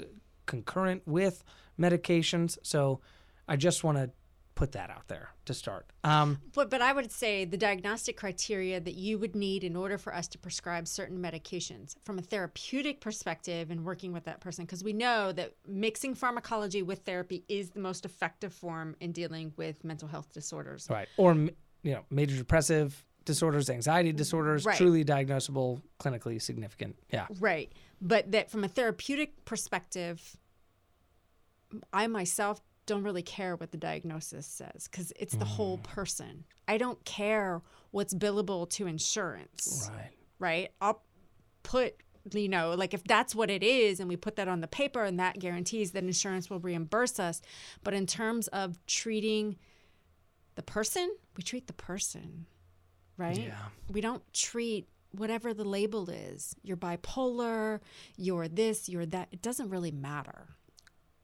[0.46, 1.44] concurrent with
[1.80, 2.58] medications.
[2.62, 3.00] So
[3.48, 4.12] I just want to
[4.60, 5.86] put that out there to start.
[6.04, 9.98] Um, But, but I would say the diagnostic criteria that you would need in order
[9.98, 14.66] for us to prescribe certain medications from a therapeutic perspective and working with that person,
[14.66, 19.54] because we know that mixing pharmacology with therapy is the most effective form in dealing
[19.56, 20.88] with mental health disorders.
[20.90, 21.08] right.
[21.16, 24.76] Or, you know, major depressive disorders, anxiety disorders, Right.
[24.76, 26.98] truly diagnosable, clinically significant.
[27.14, 27.28] Yeah.
[27.40, 27.72] Right.
[28.02, 30.36] But that from a therapeutic perspective,
[31.94, 35.84] I myself don't really care what the diagnosis says because it's the whole mm.
[35.84, 36.44] person.
[36.68, 39.90] I don't care what's billable to insurance.
[39.94, 40.12] Right.
[40.40, 40.72] right?
[40.82, 41.04] I'll
[41.64, 41.96] put,
[42.34, 45.04] you know, like if that's what it is and we put that on the paper
[45.04, 47.42] and that guarantees that insurance will reimburse us.
[47.84, 49.58] But in terms of treating
[50.56, 52.48] the person, we treat the person,
[53.18, 53.38] right?
[53.38, 53.54] Yeah.
[53.90, 56.56] We don't treat whatever the label is.
[56.64, 57.82] You're bipolar,
[58.18, 59.30] you're this, you're that.
[59.32, 60.48] It doesn't really matter.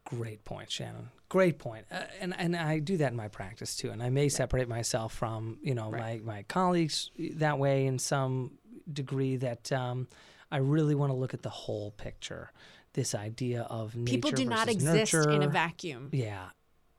[0.06, 1.10] Great point, Shannon.
[1.30, 1.86] Great point.
[1.92, 3.90] Uh, and and I do that in my practice too.
[3.90, 6.24] And I may separate myself from you know Right.
[6.24, 8.52] my my colleagues that way in some
[8.92, 9.36] degree.
[9.38, 10.08] That um,
[10.52, 12.52] I really want to look at the whole picture.
[12.94, 16.10] This idea of nature People do not exist in a vacuum.
[16.14, 16.46] Yeah.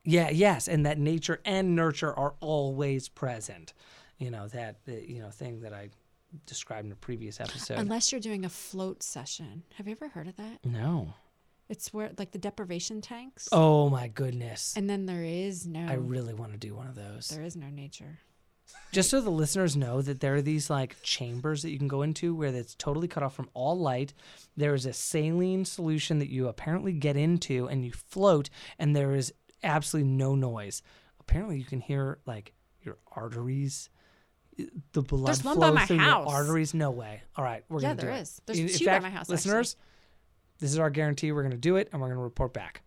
[0.09, 3.73] Yeah, yes, and that nature and nurture are always present.
[4.19, 5.91] You know, that uh, you know thing that I
[6.45, 7.79] described in a previous episode.
[7.79, 9.63] Unless you're doing a float session.
[9.77, 10.65] Have you ever heard of that?
[10.65, 11.15] no.
[11.69, 13.49] It's where like the deprivation tanks.
[13.53, 14.75] Oh my goodness.
[14.77, 17.29] And then there is no I really want to do one of those.
[17.29, 18.19] there is no nature.
[18.93, 22.03] Just so the listeners know that there are these like chambers that you can go
[22.03, 24.13] into where it's totally cut off from all light.
[24.57, 28.49] There is a saline solution that you apparently get into and you float
[28.79, 30.83] and there is absolutely no noise.
[31.21, 32.53] Apparently you can hear like
[32.83, 33.89] your arteries
[34.59, 36.27] eh, the blood There's one flow by my through house.
[36.29, 36.75] your arteries.
[36.75, 37.23] No way.
[37.37, 38.21] All right, we're Yeah, gonna do there it.
[38.23, 38.41] is.
[38.47, 39.65] There's In- in two by fact, my house, actually.
[40.61, 41.33] This is our guarantee.
[41.33, 42.83] We're gonna do it and we're gonna report back.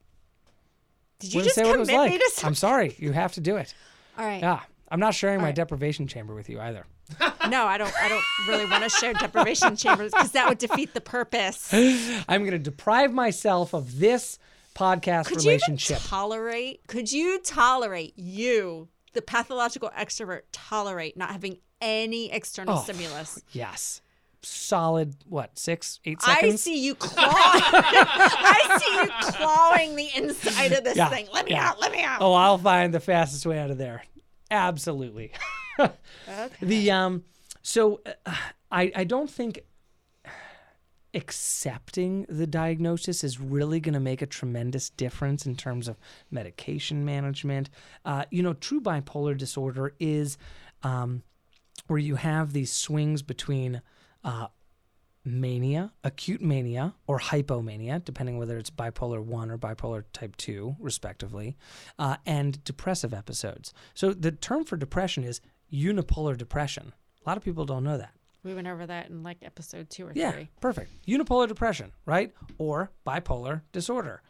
[1.19, 2.11] Did you just say what it was commit like.
[2.11, 2.47] me to something?
[2.47, 2.95] I'm sorry.
[2.97, 3.73] You have to do it.
[4.17, 4.41] All right.
[4.41, 4.61] Yeah.
[4.91, 5.55] I'm not sharing my right.
[5.55, 6.85] deprivation chamber with you either.
[7.49, 7.91] No, I don't.
[7.99, 11.73] I don't really want to share deprivation chambers because that would defeat the purpose.
[11.73, 14.37] I'm going to deprive myself of this
[14.75, 15.97] podcast Could you even relationship.
[16.03, 16.85] tolerate?
[16.85, 23.41] Could you tolerate you, the pathological extrovert, tolerate not having any external Oh, stimulus?
[23.51, 24.01] yes.
[24.41, 26.53] Solid, what, six, eight seconds.
[26.53, 27.27] I see you clawing.
[27.33, 31.27] I see you clawing the inside of this Yeah, thing.
[31.33, 31.69] Let me yeah.
[31.69, 31.79] out.
[31.81, 32.21] Let me out.
[32.21, 34.03] Oh, I'll find the fastest way out of there.
[34.49, 35.31] Absolutely.
[35.79, 35.91] okay.
[36.61, 37.23] The um
[37.61, 38.33] so uh,
[38.71, 39.59] I I don't think
[41.13, 45.97] accepting the diagnosis is really going to make a tremendous difference in terms of
[46.29, 47.69] medication management.
[48.05, 50.37] Uh, you know, true bipolar disorder is
[50.83, 51.23] um,
[51.87, 53.81] where you have these swings between
[54.23, 54.47] uh,
[55.25, 61.57] mania, acute mania, or hypomania, depending whether it's bipolar 1 or bipolar type 2, respectively,
[61.97, 63.73] uh, and depressive episodes.
[63.93, 66.93] So the term for depression is unipolar depression.
[67.25, 68.13] A lot of people don't know that.
[68.43, 70.49] We went over that in like episode two or Yeah, three.
[70.61, 70.89] perfect.
[71.05, 72.33] Unipolar depression, right?
[72.57, 74.21] Or bipolar disorder.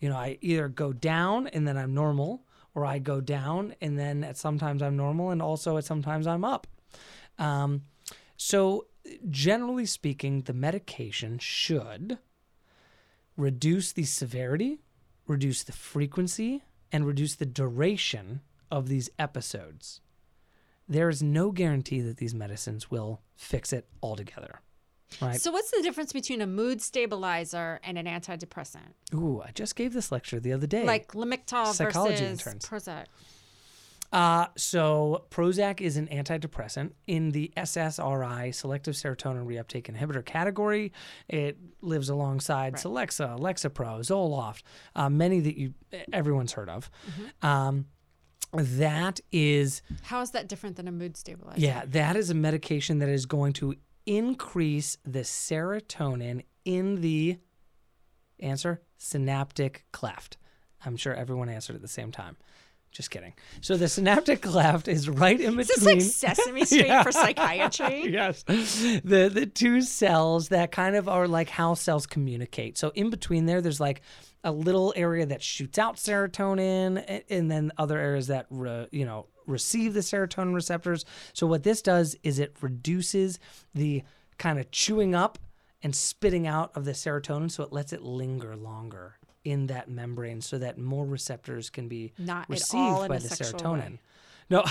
[0.00, 2.42] You know, I either go down and then I'm normal,
[2.74, 6.44] or I go down and then at sometimes I'm normal, and also at sometimes I'm
[6.44, 6.66] up.
[7.38, 7.82] Um,
[8.36, 8.86] so,
[9.28, 12.18] generally speaking, the medication should
[13.36, 14.80] reduce the severity,
[15.26, 20.00] reduce the frequency, and reduce the duration of these episodes.
[20.88, 24.60] There is no guarantee that these medicines will fix it altogether.
[25.20, 25.40] Right.
[25.40, 28.94] So, what's the difference between a mood stabilizer and an antidepressant?
[29.14, 30.84] Ooh, I just gave this lecture the other day.
[30.84, 32.66] Like Lamictal Psychology versus interns.
[32.66, 33.06] Prozac.
[34.12, 40.92] Uh, so Prozac is an antidepressant in the SSRI, selective serotonin reuptake inhibitor category.
[41.28, 44.62] It lives alongside Celexa, Lexapro, Zoloft,
[44.94, 45.74] uh, many that you
[46.12, 46.90] everyone's heard of.
[47.10, 47.46] Mm-hmm.
[47.46, 47.86] Um,
[48.54, 51.58] that is How is that different than a mood stabilizer?
[51.58, 57.38] yeah, that is a medication that is going to increase the serotonin in the
[58.40, 60.36] answer synaptic cleft.
[60.84, 62.36] I'm sure everyone answered at the same time.
[62.92, 63.32] Just kidding.
[63.62, 65.98] So the synaptic cleft is right in Is between.
[65.98, 67.02] this like Sesame Street Yeah.
[67.02, 68.06] for psychiatry?
[68.12, 68.42] yes.
[68.44, 72.76] The the two cells that kind of are like how cells communicate.
[72.76, 74.02] So in between there, there's like
[74.44, 79.26] a little area that shoots out serotonin, and then other areas that re, you know
[79.46, 81.04] receive the serotonin receptors.
[81.32, 83.38] So what this does is it reduces
[83.74, 84.02] the
[84.38, 85.38] kind of chewing up
[85.82, 90.40] and spitting out of the serotonin, so it lets it linger longer in that membrane,
[90.40, 93.92] so that more receptors can be Not received by the serotonin.
[93.92, 94.00] way.
[94.50, 94.64] No.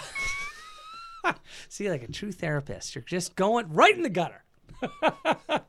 [1.69, 4.43] See, like a true therapist, you're just going right in the gutter.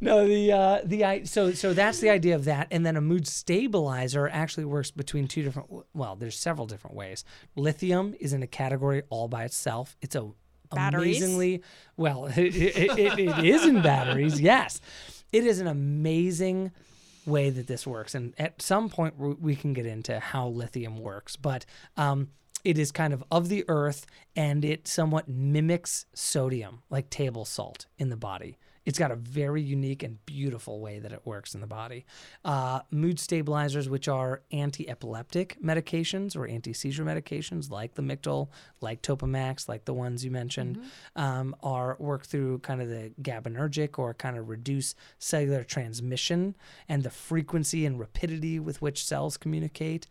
[0.00, 3.00] no, the uh, the i so so that's the idea of that, and then a
[3.00, 5.68] mood stabilizer actually works between two different.
[5.92, 7.24] Well, there's several different ways.
[7.54, 9.96] Lithium is in a category all by itself.
[10.00, 10.30] It's a
[10.74, 11.18] Batteries?
[11.18, 11.62] amazingly
[11.96, 12.26] well.
[12.36, 14.40] It, it, it, it is in batteries.
[14.40, 14.80] Yes,
[15.32, 16.72] it is an amazing
[17.26, 21.36] way that this works, and at some point we can get into how lithium works,
[21.36, 21.66] but.
[21.96, 22.28] Um,
[22.64, 27.86] it is kind of of the earth and it somewhat mimics sodium like table salt
[27.96, 31.60] in the body it's got a very unique and beautiful way that it works in
[31.60, 32.06] the body.
[32.44, 38.48] Uh, mood stabilizers which are anti-epileptic medications or anti-seizure medications like Lamictal
[38.80, 40.80] like topamax like the ones you mentioned
[41.16, 46.54] um, are work through kind of the gabaergic or kind of reduce cellular transmission
[46.88, 50.06] and the frequency and rapidity with which cells communicate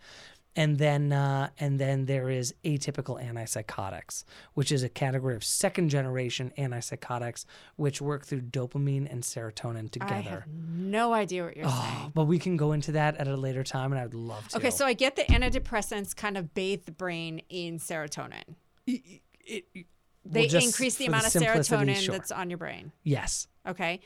[0.55, 5.89] and then uh, and then there is atypical antipsychotics, which is a category of second
[5.89, 10.13] generation antipsychotics, which work through dopamine and serotonin together.
[10.13, 12.11] I have no idea what you're saying.
[12.13, 14.57] But we can go into that at a later time, and I would love to.
[14.57, 18.55] Okay, so I get the antidepressants kind of bathe the brain in serotonin.
[18.87, 19.85] it, it,
[20.23, 22.13] They well, increase the amount of serotonin sure.
[22.13, 22.91] that's on your brain.
[23.03, 23.99] yes, Okay.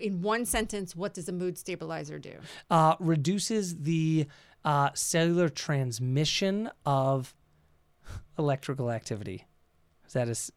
[0.00, 2.34] In one sentence, what does a mood stabilizer do?
[2.70, 4.28] uh, reduces the
[4.64, 7.34] uh, cellular transmission of
[8.38, 9.44] electrical activity.
[10.06, 10.50] Is that a s-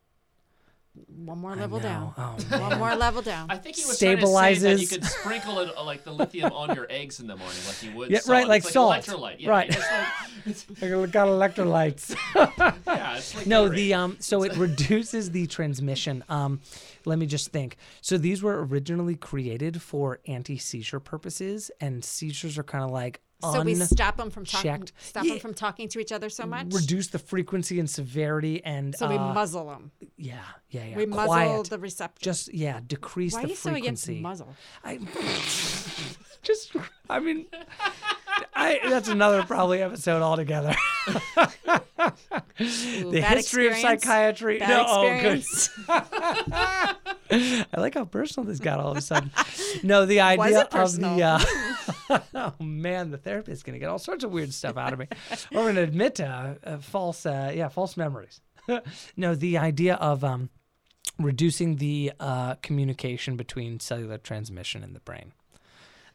[1.08, 2.14] One more level down.
[2.18, 3.50] Oh, One more level down.
[3.50, 6.12] I think he was trying to say that you could sprinkle it uh, like the
[6.12, 8.12] lithium on your eggs in the morning, like you would.
[8.12, 8.34] Yeah, salt.
[8.34, 8.96] right, like it's salt.
[8.96, 9.36] electrolyte.
[9.40, 9.70] Yeah, Right.
[9.70, 10.08] It's like,
[10.46, 12.16] it's, got electrolytes.
[12.88, 16.24] yeah, it's like No, the um so it reduces the transmission.
[16.30, 16.60] Um
[17.06, 17.78] let me just think.
[18.02, 23.62] So these were originally created for anti-seizure purposes and seizures are kind of like so
[23.64, 24.88] we stop them from talking.
[25.00, 25.32] Stop Yeah.
[25.34, 26.68] them from talking to each other so much.
[26.74, 29.92] reduce the frequency and severity and so we uh, muzzle them.
[30.18, 30.96] yeah, yeah, yeah.
[30.98, 32.22] We muzzle the receptor.
[32.24, 34.56] just yeah, decrease Why the are you so against muzzle?
[34.84, 34.98] I
[36.44, 36.76] just
[37.10, 37.46] I mean
[38.54, 40.76] I, that's another probably episode altogether.
[42.62, 44.60] Ooh, the history of psychiatry.
[44.60, 45.44] No, oh, good.
[45.90, 49.32] I like how personal this got all of a sudden.
[49.84, 54.32] No, the idea of the uh, oh man, the therapist's gonna get all sorts of
[54.32, 55.08] weird stuff out of me.
[55.52, 58.42] We're gonna admit to uh, uh, false, uh, yeah, false memories.
[59.18, 60.50] no, the idea of um,
[61.20, 65.34] reducing the uh, communication between cellular transmission in the brain,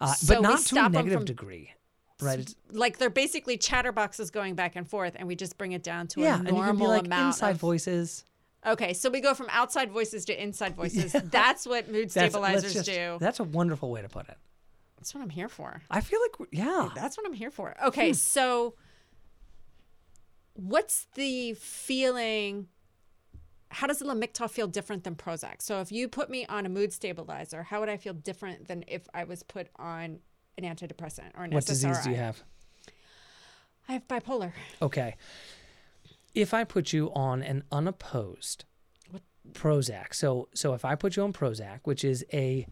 [0.01, 1.73] uh, So but not to a negative from- degree.
[2.20, 2.55] Right.
[2.70, 6.20] Like they're basically chatterboxes going back and forth, and we just bring it down to
[6.20, 7.61] yeah, a and you can normal be like amount inside of.
[7.61, 8.24] voices.
[8.66, 11.12] Okay, so we go from outside voices to inside voices.
[11.12, 13.18] That's what mood That's, stabilizers just- do.
[13.20, 14.37] That's a wonderful way to put it.
[14.96, 15.83] That's what I'm here for.
[15.90, 16.88] I feel like, yeah.
[16.94, 17.74] That's what I'm here for.
[17.79, 17.88] Hmm.
[17.88, 18.74] Okay, so
[20.55, 22.68] what's the feeling?
[23.70, 25.61] How does the Lamictal feel different than Prozac?
[25.61, 28.85] So if you put me on a mood stabilizer, how would I feel different than
[28.88, 30.20] if I was put on
[30.59, 31.69] an antidepressant or an What SSRI?
[31.69, 32.42] disease do you have?
[33.88, 34.53] I have bipolar.
[34.83, 35.16] Okay.
[36.35, 38.64] If I put you on an unopposed
[39.53, 42.66] Prozac, so so if I put you on Prozac, which is a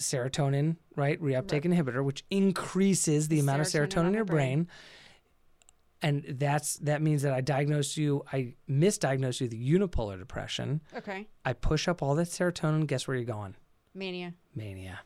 [0.00, 4.68] serotonin right reuptake inhibitor, which increases the amount of Serotonin serotonin in your brain,
[6.00, 10.80] and that's that means that I diagnose you, I misdiagnose you with unipolar depression.
[10.96, 12.86] Okay, I push up all that serotonin.
[12.86, 13.56] Guess where you're going?
[13.94, 14.34] mania.
[14.54, 15.00] Mania.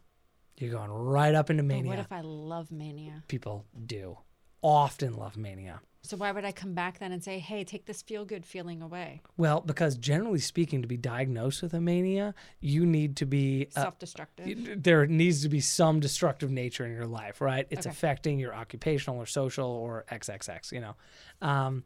[0.61, 1.89] You're going right up into But mania.
[1.89, 3.23] what if I love mania?
[3.29, 4.19] People do
[4.63, 5.81] often love mania.
[6.03, 8.83] So why would I come back then and say, "Hey, take this feel good feeling
[8.83, 9.21] away"?
[9.37, 13.83] Well, because generally speaking, to be diagnosed with a mania, you need to be uh,
[13.83, 14.83] Self-destructive.
[14.83, 17.67] there needs to be some destructive nature in your life, right?
[17.71, 17.91] It's Okay.
[17.91, 20.95] affecting your occupational or social or XXX, you know.
[21.43, 21.85] Um,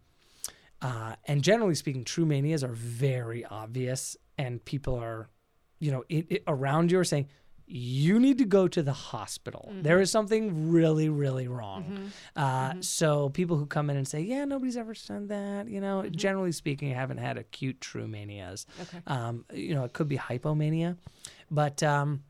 [0.80, 5.30] uh, and generally speaking, true manias are very obvious, and people are,
[5.78, 7.28] you know, it, it, around you are saying,
[7.74, 9.68] you need to go to the hospital.
[9.70, 9.82] Mm-hmm.
[9.82, 12.12] There is something really, really wrong.
[12.36, 16.06] Uh, So people who come in and say, "Yeah, nobody's ever done that," you know,
[16.08, 18.66] generally speaking, I haven't had acute true manias.
[18.82, 18.98] Okay.
[19.06, 20.98] Um, you know, it could be hypomania,
[21.50, 22.24] but um,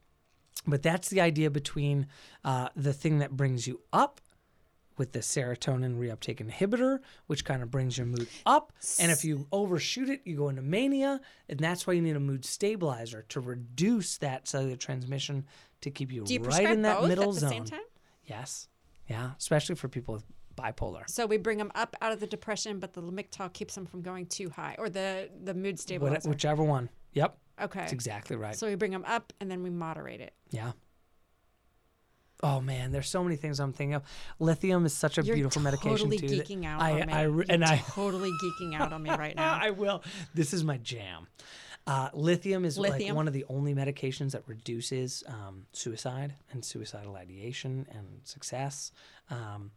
[0.67, 2.07] but that's the idea between
[2.45, 4.21] uh, the thing that brings you up
[4.99, 8.73] with the serotonin reuptake inhibitor, which kind of brings your mood up.
[9.01, 11.21] And if you overshoot it, you go into mania.
[11.49, 15.47] And that's why you need a mood stabilizer to reduce that cellular transmission
[15.81, 17.51] to keep you, you right in that middle at the zone.
[17.51, 17.81] same time?
[18.25, 18.69] Yes.
[19.09, 19.33] Yeah.
[19.39, 20.25] Especially for people with
[20.57, 21.09] bipolar.
[21.09, 24.03] So we bring them up out of the depression, but the Lamictal keeps them from
[24.03, 26.29] going too high, or the the mood stabilizer.
[26.29, 26.89] whichever one.
[27.15, 27.37] Yep.
[27.63, 27.81] okay.
[27.81, 28.57] That's exactly right.
[28.57, 30.35] So we bring them up and then we moderate it.
[30.51, 30.73] Yeah.
[32.45, 34.03] Oh man, there's so many things I'm thinking of.
[34.41, 36.29] Lithium is such a You're beautiful medication totally too.
[36.37, 37.13] that geeking out I, on me.
[37.13, 39.59] I, re- You're and I, totally geeking out on me right now.
[39.63, 40.03] I will.
[40.35, 41.29] This is my jam.
[41.87, 47.17] Uh, lithium is like one of the only medications that reduces um, suicide and suicidal
[47.17, 48.93] ideation and success,
[49.31, 49.71] um,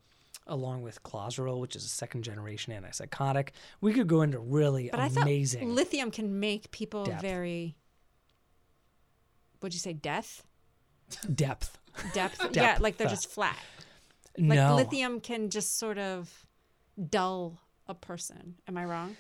[0.47, 3.49] along with clozaril, which is a second generation antipsychotic.
[3.81, 5.73] We could go into really But I thought amazing.
[5.73, 7.21] lithium can make people Depth.
[7.21, 7.75] very.
[9.61, 10.43] Would you say death?
[11.33, 11.77] Depth.
[12.13, 12.49] Depth?
[12.55, 13.57] yeah, like they're just flat.
[14.37, 14.75] Like no.
[14.75, 16.45] lithium can just sort of
[17.09, 18.55] dull a person.
[18.67, 19.15] Am I wrong?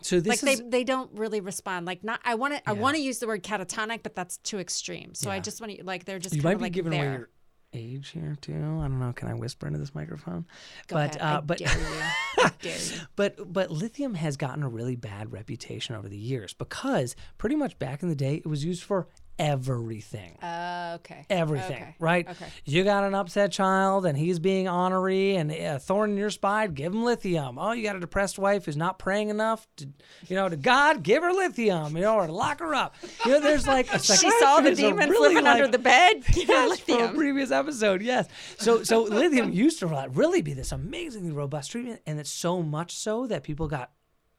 [0.00, 1.86] So this like is they they don't really respond.
[1.86, 4.58] Like not I want to I want to use the word catatonic, but that's too
[4.58, 5.14] extreme.
[5.14, 7.08] So I just want to like they're just you might be like giving there.
[7.08, 7.28] away your
[7.74, 8.54] age here too.
[8.54, 9.12] I don't know.
[9.12, 10.46] Can I whisper into this microphone?
[10.86, 11.36] Go but ahead.
[11.36, 11.84] uh, but dare you.
[12.38, 13.00] I dare you.
[13.16, 17.78] but but lithium has gotten a really bad reputation over the years because pretty much
[17.78, 20.36] back in the day it was used for everything.
[20.42, 21.24] Uh, okay.
[21.30, 21.94] Everything, Okay.
[21.98, 22.28] right?
[22.28, 22.46] Okay.
[22.64, 26.74] You got an upset child and he's being honorary and a thorn in your spine,
[26.74, 27.58] give him lithium.
[27.58, 29.88] Oh, you got a depressed wife who's not praying enough to,
[30.28, 32.94] you know, to God, give her lithium, you know, or lock her up.
[33.24, 36.24] You know, there's like a She saw the demon really flipping under the bed.
[36.32, 38.02] Give Yes, from a previous episode.
[38.02, 38.28] Yes.
[38.58, 42.62] So so lithium used to like, really be this amazingly robust treatment, and it's so
[42.62, 43.90] much so that people got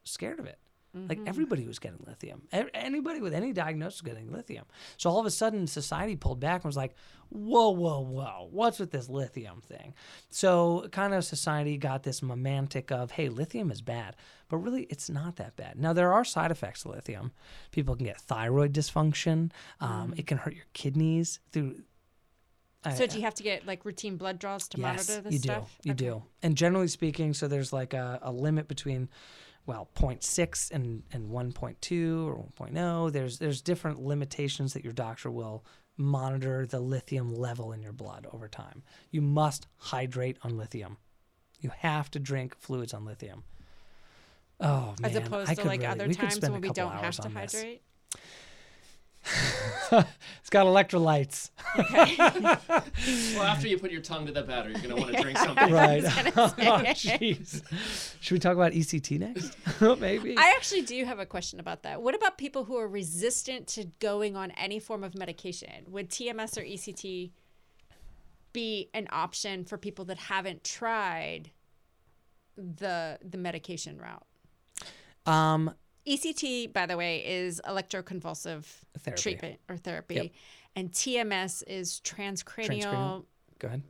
[0.03, 0.57] scared of it.
[0.91, 2.41] Like everybody was getting lithium.
[2.73, 4.65] Anybody with any diagnosis was getting lithium.
[4.97, 6.95] So all of a sudden, society pulled back and was like,
[7.29, 8.47] "Whoa, whoa, whoa!
[8.51, 9.93] What's with this lithium thing?"
[10.31, 14.15] So kind of society got this romantic of, "Hey, lithium is bad,"
[14.49, 15.79] but really, it's not that bad.
[15.79, 17.33] Now there are side effects to lithium.
[17.71, 19.51] People can get thyroid dysfunction.
[19.79, 21.83] Um, It can hurt your kidneys through
[22.83, 25.39] I- So do you have to get like routine blood draws to monitor this you
[25.39, 25.77] stuff?
[25.83, 25.89] do.
[25.89, 26.05] You Okay.
[26.05, 26.23] do.
[26.41, 29.09] And generally speaking, so there's like a, a limit between,
[29.69, 33.11] well, 0.6 and, and 1.2 or 1.0.
[33.11, 35.63] There's there's different limitations that your doctor will
[35.95, 38.81] monitor the lithium level in your blood over time.
[39.11, 40.97] You must hydrate on lithium.
[41.61, 43.43] You have to drink fluids on lithium.
[44.59, 47.29] Oh man, As opposed I to like really- other times when we don't have to
[47.29, 48.21] hydrate this.
[49.29, 50.07] Hydrate.
[50.39, 51.49] it's got electrolytes.
[53.35, 55.71] Well, after you put your tongue to the batter, you're gonna want to drink something.
[55.71, 56.03] Right.
[56.03, 56.51] gonna oh,
[56.87, 57.63] jeez.
[58.19, 59.55] Should we talk about ECT next?
[59.99, 60.37] Maybe.
[60.37, 62.01] I actually do have a question about that.
[62.01, 65.85] What about people who are resistant to going on any form of medication?
[65.87, 67.31] Would TMS or ECT
[68.51, 71.51] be an option for people that haven't tried
[72.57, 74.25] the the medication route?
[75.25, 75.73] um,
[76.09, 78.65] ECT, by the way, is electroconvulsive
[78.99, 79.21] Therapy.
[79.21, 80.31] treatment or therapy, Yep.
[80.75, 83.25] and TMS is transcranial, Transcranial.
[83.59, 83.83] go ahead.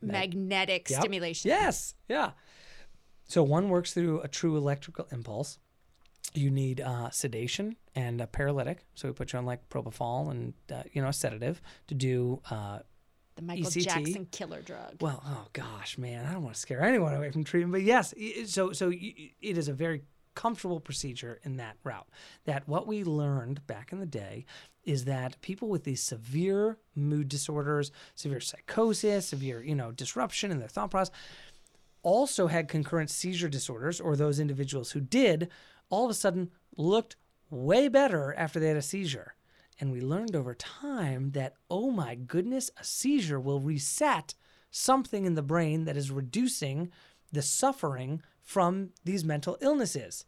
[0.00, 1.00] magnetic Yep.
[1.00, 1.48] stimulation.
[1.50, 1.94] Yes.
[2.08, 2.32] Yeah.
[3.28, 5.58] So one works through a true electrical impulse.
[6.34, 8.84] You need uh, sedation and a paralytic.
[8.94, 12.40] So we put you on like propofol and uh, you know a sedative to do.
[12.50, 12.80] Uh,
[13.36, 13.84] The Michael ECT.
[13.84, 14.96] Jackson killer drug.
[15.00, 18.12] well, oh gosh, man, I don't want to scare anyone away from treatment, but yes.
[18.46, 20.02] So so it is a very
[20.34, 22.08] comfortable procedure in that route.
[22.44, 24.46] That what we learned back in the day
[24.84, 30.58] is that people with these severe mood disorders, severe psychosis, severe you know disruption in
[30.58, 31.14] their thought process
[32.02, 35.48] also had concurrent seizure disorders, or those individuals who did,
[35.88, 37.16] all of a sudden looked
[37.50, 39.34] way better after they had a seizure.
[39.78, 44.34] And we learned over time that, oh my goodness, a seizure will reset
[44.70, 46.90] something in the brain that is reducing
[47.30, 50.24] the suffering from these mental illnesses.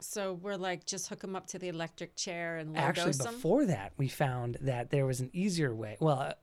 [0.00, 3.92] So we're like, just hook them up to the electric chair and Actually, before that,
[3.96, 6.34] we found that there was an easier way, well,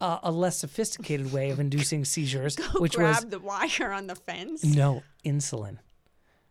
[0.00, 4.14] uh, a less sophisticated way of inducing seizures, which grab was the wire on the
[4.14, 4.64] fence.
[4.64, 5.78] no insulin.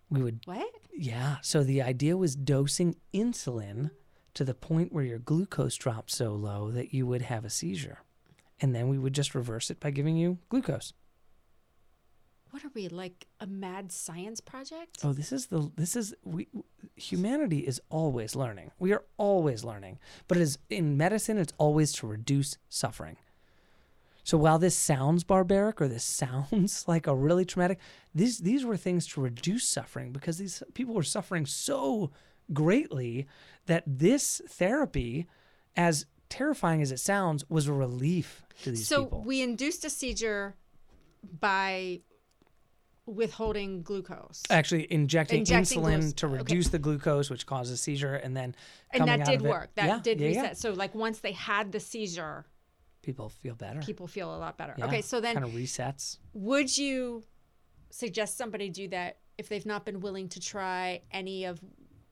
[0.09, 0.69] We would What?
[0.95, 1.37] Yeah.
[1.41, 3.91] So the idea was dosing insulin
[4.33, 7.99] to the point where your glucose dropped so low that you would have a seizure.
[8.61, 10.93] And then we would just reverse it by giving you glucose.
[12.51, 14.99] What are we like a mad science project?
[15.03, 16.47] Oh, this is the this is we
[16.95, 18.71] humanity is always learning.
[18.79, 19.99] We are always learning.
[20.27, 23.17] But it is in medicine it's always to reduce suffering.
[24.23, 27.79] So while this sounds barbaric or this sounds like a really traumatic,
[28.15, 32.11] these these were things to reduce suffering because these people were suffering so
[32.51, 33.27] greatly
[33.67, 35.27] that this therapy,
[35.75, 39.21] as terrifying as it sounds, was a relief to these so people.
[39.21, 40.55] So we induced a seizure
[41.39, 42.01] by
[43.09, 44.43] withholding glucose.
[44.49, 46.13] Actually, injecting, Injecting insulin glucose.
[46.13, 46.37] to Okay.
[46.37, 48.55] reduce the glucose, which causes seizure, and then
[48.91, 49.75] and that out did of it- work.
[49.75, 50.41] That Yeah, did yeah, yeah.
[50.41, 50.57] reset.
[50.57, 52.45] So like once they had the seizure,
[53.01, 53.79] People feel better.
[53.81, 54.75] people feel a lot better.
[54.77, 56.17] Yeah, Okay, so then kind of resets.
[56.33, 57.23] would you
[57.89, 61.59] suggest somebody do that if they've not been willing to try any of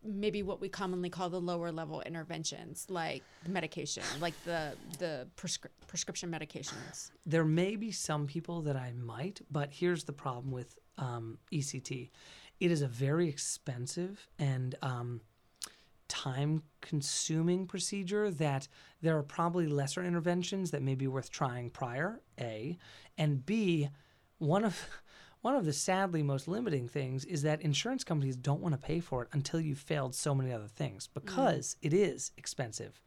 [0.03, 5.67] maybe what we commonly call the lower level interventions like medication like the the prescri-
[5.87, 10.77] prescription medications There may be some people that I might, but here's the problem with
[10.97, 12.09] um, ECT.
[12.59, 15.21] It is a very expensive and um,
[16.07, 18.67] time consuming procedure that
[19.01, 22.77] there are probably lesser interventions that may be worth trying prior, A.
[23.17, 23.89] And B,
[24.39, 24.87] one of
[25.41, 28.99] one of the sadly most limiting things is that insurance companies don't want to pay
[28.99, 32.99] for it until you've failed so many other things because it is expensive.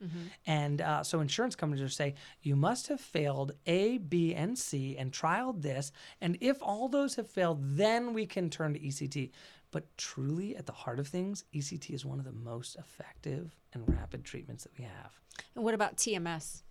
[0.46, 4.96] And uh, so insurance companies are saying you must have failed A, B, and C
[4.96, 5.92] and trialed this.
[6.20, 9.30] And if all those have failed, then we can turn to ECT.
[9.72, 13.84] But truly, at the heart of things, ECT is one of the most effective and
[13.96, 15.12] rapid treatments that we have.
[15.54, 16.62] and what about tms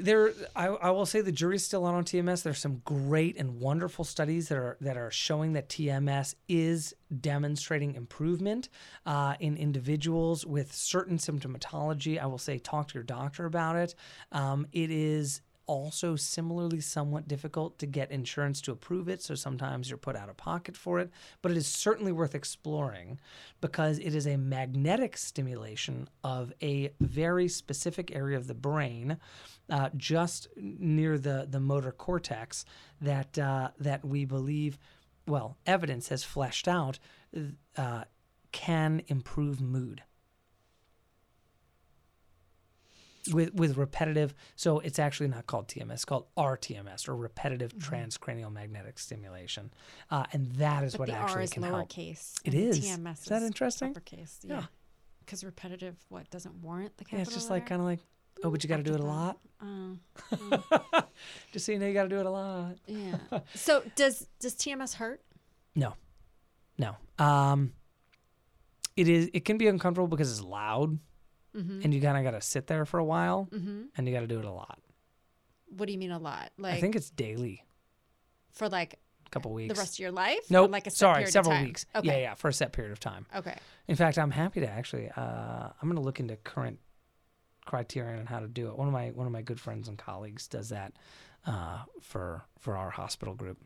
[0.00, 2.42] There, I, I will say the jury's still out on TMS.
[2.42, 7.94] There's some great and wonderful studies that are that are showing that TMS is demonstrating
[7.94, 8.68] improvement
[9.06, 12.18] uh, in individuals with certain symptomatology.
[12.20, 13.94] I will say talk to your doctor about it.
[14.32, 19.88] Um, it is also similarly somewhat difficult to get insurance to approve it, so sometimes
[19.88, 21.10] you're put out of pocket for it.
[21.42, 23.20] But it is certainly worth exploring
[23.60, 29.18] because it is a magnetic stimulation of a very specific area of the brain,
[29.70, 32.64] uh, just near the the motor cortex,
[33.00, 34.76] that uh, that we believe,
[35.28, 36.98] well, evidence has fleshed out,
[37.76, 38.02] uh,
[38.50, 40.02] can improve mood
[43.32, 48.52] with with repetitive so it's actually not called TMS it's called RTMS or repetitive transcranial
[48.52, 49.72] magnetic stimulation.
[50.10, 51.88] Uh, and that is but what the actually r is can help.
[51.90, 52.80] lowercase It and is.
[52.80, 53.90] tms Is that interesting?
[53.90, 54.54] uppercase Yeah.
[54.60, 54.64] yeah.
[55.20, 58.00] Because repetitive what doesn't warrant the capital yeah it's just like kind of like
[58.42, 59.38] oh but you got to do it a lot.
[59.62, 59.98] Oh,
[61.52, 62.76] just so you know you got to do it a lot.
[62.86, 63.16] Yeah.
[63.54, 65.20] So does does tms hurt?
[65.76, 65.94] No.
[66.78, 66.96] No.
[67.18, 67.74] Um
[68.96, 70.98] it is it can be uncomfortable because it's loud
[71.56, 71.80] mm-hmm.
[71.82, 73.82] and you kind of got to sit there for a while Mm-hmm.
[73.96, 74.78] and you got to do it a lot.
[75.76, 76.50] What do you mean a lot?
[76.58, 77.64] Like i think it's daily.
[78.52, 79.74] For like a couple weeks.
[79.74, 80.50] the rest of your life?
[80.50, 81.86] No Or like a set sorry period of several weeks.
[81.94, 82.06] Okay.
[82.08, 83.26] yeah yeah for a set period of time.
[83.34, 83.56] Okay.
[83.86, 85.08] In fact, I'm happy to actually.
[85.16, 86.78] Uh, I'm going to look into current
[87.64, 88.76] criterion on how to do it.
[88.76, 90.92] One of my one of my good friends and colleagues does that
[91.46, 93.58] uh, for for our hospital group.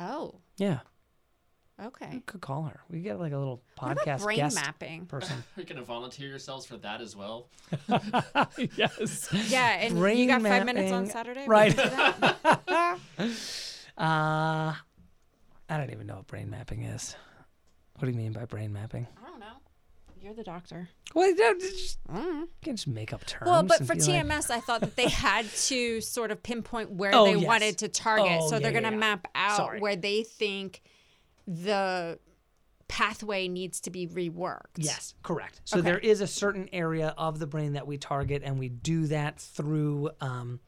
[0.00, 0.80] Oh, Yeah,
[1.86, 2.10] okay.
[2.12, 2.80] you could call her.
[2.90, 5.06] We get like a little podcast brain guest mapping?
[5.06, 5.36] person.
[5.38, 7.48] Are You're going to volunteer yourselves for that as well?
[8.76, 9.28] yes.
[9.48, 11.06] Yeah, and you got five minutes on.
[11.06, 11.42] Saturday.
[11.42, 11.76] We Right.
[11.76, 12.98] can?
[13.98, 14.74] Uh,
[15.68, 17.16] I don't even know what brain mapping is.
[17.96, 19.08] What do you mean by brain mapping?
[19.20, 19.46] I don't know.
[20.22, 20.88] You're the doctor.
[21.14, 23.48] Well, you don't- just, I you can just make up terms.
[23.50, 26.92] Well, but for be like- TMS, I thought that they had to sort of pinpoint
[26.92, 27.44] where Oh, they yes.
[27.46, 28.38] wanted to target.
[28.40, 29.14] Oh, so they're yeah, going to yeah, yeah.
[29.16, 29.80] map out Sorry.
[29.80, 30.80] where they think
[31.48, 32.18] the
[32.88, 34.76] pathway needs to be reworked.
[34.76, 35.60] Yes, correct.
[35.64, 35.84] So Okay.
[35.90, 39.40] there is a certain area of the brain that we target, and we do that
[39.40, 40.60] through um,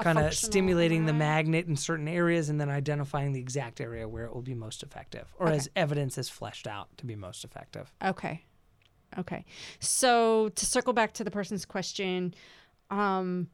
[0.00, 4.24] kind of stimulating the magnet in certain areas, and then identifying the exact area where
[4.24, 5.56] it will be most effective, or Okay.
[5.56, 7.92] as evidence is fleshed out to be most effective.
[8.02, 8.42] Okay.
[9.18, 9.44] Okay.
[9.78, 12.34] So to circle back to the person's question,
[12.90, 13.48] um,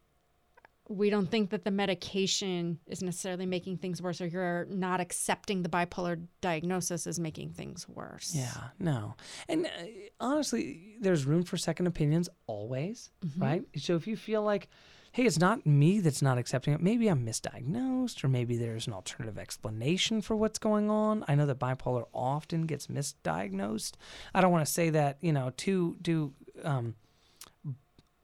[0.91, 5.63] we don't think that the medication is necessarily making things worse, or you're not accepting
[5.63, 8.33] the bipolar diagnosis is making things worse.
[8.35, 9.15] Yeah, no.
[9.49, 9.71] And uh,
[10.19, 13.43] honestly, there's room for second opinions always, Mm-hmm.
[13.43, 13.63] right?
[13.77, 14.69] So if you feel like,
[15.13, 18.93] hey, it's not me that's not accepting it, maybe I'm misdiagnosed, or maybe there's an
[18.93, 21.25] alternative explanation for what's going on.
[21.29, 23.93] I know that bipolar often gets misdiagnosed.
[24.35, 26.33] I don't want to say that, you know, too, too
[26.65, 26.95] um,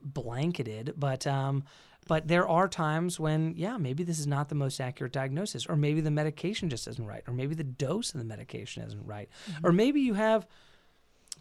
[0.01, 1.63] blanketed, but um,
[2.07, 5.75] but there are times when, yeah, maybe this is not the most accurate diagnosis, or
[5.75, 9.29] maybe the medication just isn't right, or maybe the dose of the medication isn't right,
[9.51, 9.65] mm-hmm.
[9.65, 10.47] or maybe you have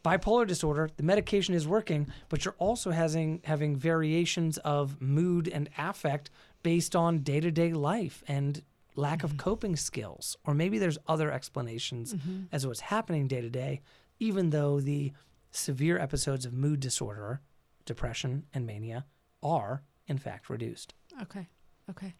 [0.05, 5.69] bipolar disorder, the medication is working, but you're also having having variations of mood and
[5.79, 6.31] affect
[6.63, 8.63] based on day to day life and
[8.95, 9.39] lack of mm-hmm.
[9.39, 12.45] coping skills, or maybe there's other explanations mm-hmm.
[12.53, 13.81] as to what's happening day to day,
[14.19, 15.13] even though the
[15.51, 17.41] severe episodes of mood disorder,
[17.85, 19.05] depression, and mania
[19.43, 20.95] are in fact reduced.
[21.23, 21.49] Okay.
[21.91, 22.15] Okay.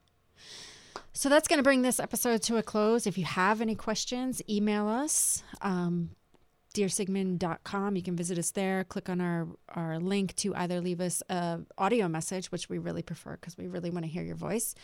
[1.13, 3.07] So that's going to bring this episode to a close.
[3.07, 5.43] If you have any questions, email us.
[5.63, 6.11] Um,
[6.77, 7.97] dearsigmund.com.
[7.97, 8.85] You can visit us there.
[8.85, 13.03] Click on our, our link to either leave us a audio message, which we really
[13.03, 14.75] prefer because we really want to hear your voice.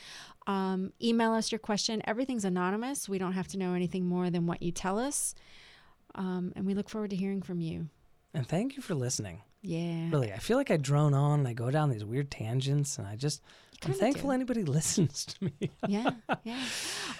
[0.46, 2.02] Um, email us your question.
[2.06, 3.08] Everything's anonymous.
[3.08, 5.34] We don't have to know anything more than what you tell us.
[6.14, 7.88] Um, and we look forward to hearing from you.
[8.34, 9.42] And thank you for listening.
[9.62, 10.10] Yeah.
[10.10, 13.06] Really, I feel like I drone on and I go down these weird tangents, and
[13.06, 13.40] I just,
[13.84, 14.34] I'm thankful do.
[14.34, 15.70] anybody listens to me.
[15.86, 16.10] yeah,
[16.44, 16.64] yeah.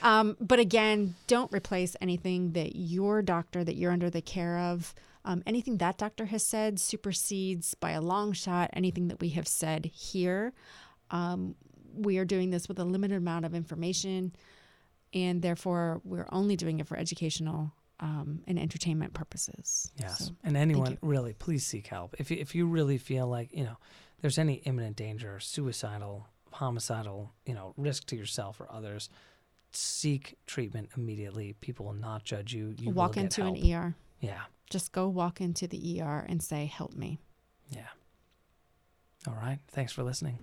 [0.03, 4.93] Um, but again, don't replace anything that your doctor that you're under the care of.
[5.24, 9.47] Um, anything that doctor has said supersedes by a long shot anything that we have
[9.47, 10.53] said here.
[11.12, 11.55] Um,
[11.95, 14.34] we are doing this with a limited amount of information,
[15.14, 17.72] and therefore we're only doing it for educational
[18.03, 19.91] um, and entertainment purposes.
[19.97, 20.27] Yes.
[20.27, 22.17] So, and anyone, really, please seek help.
[22.19, 23.77] If you, if you really feel like, you know,
[24.21, 29.09] there's any imminent danger, suicidal, homicidal, you know, risk to yourself or others,
[29.71, 31.55] seek treatment immediately.
[31.61, 32.75] People will not judge you.
[32.77, 33.57] You walk into help.
[33.57, 33.95] an ER.
[34.21, 34.41] Yeah.
[34.69, 37.21] Just go walk into the ER and say, "Help me."
[37.71, 37.89] Yeah.
[39.29, 39.59] All right.
[39.69, 40.39] Thanks for listening.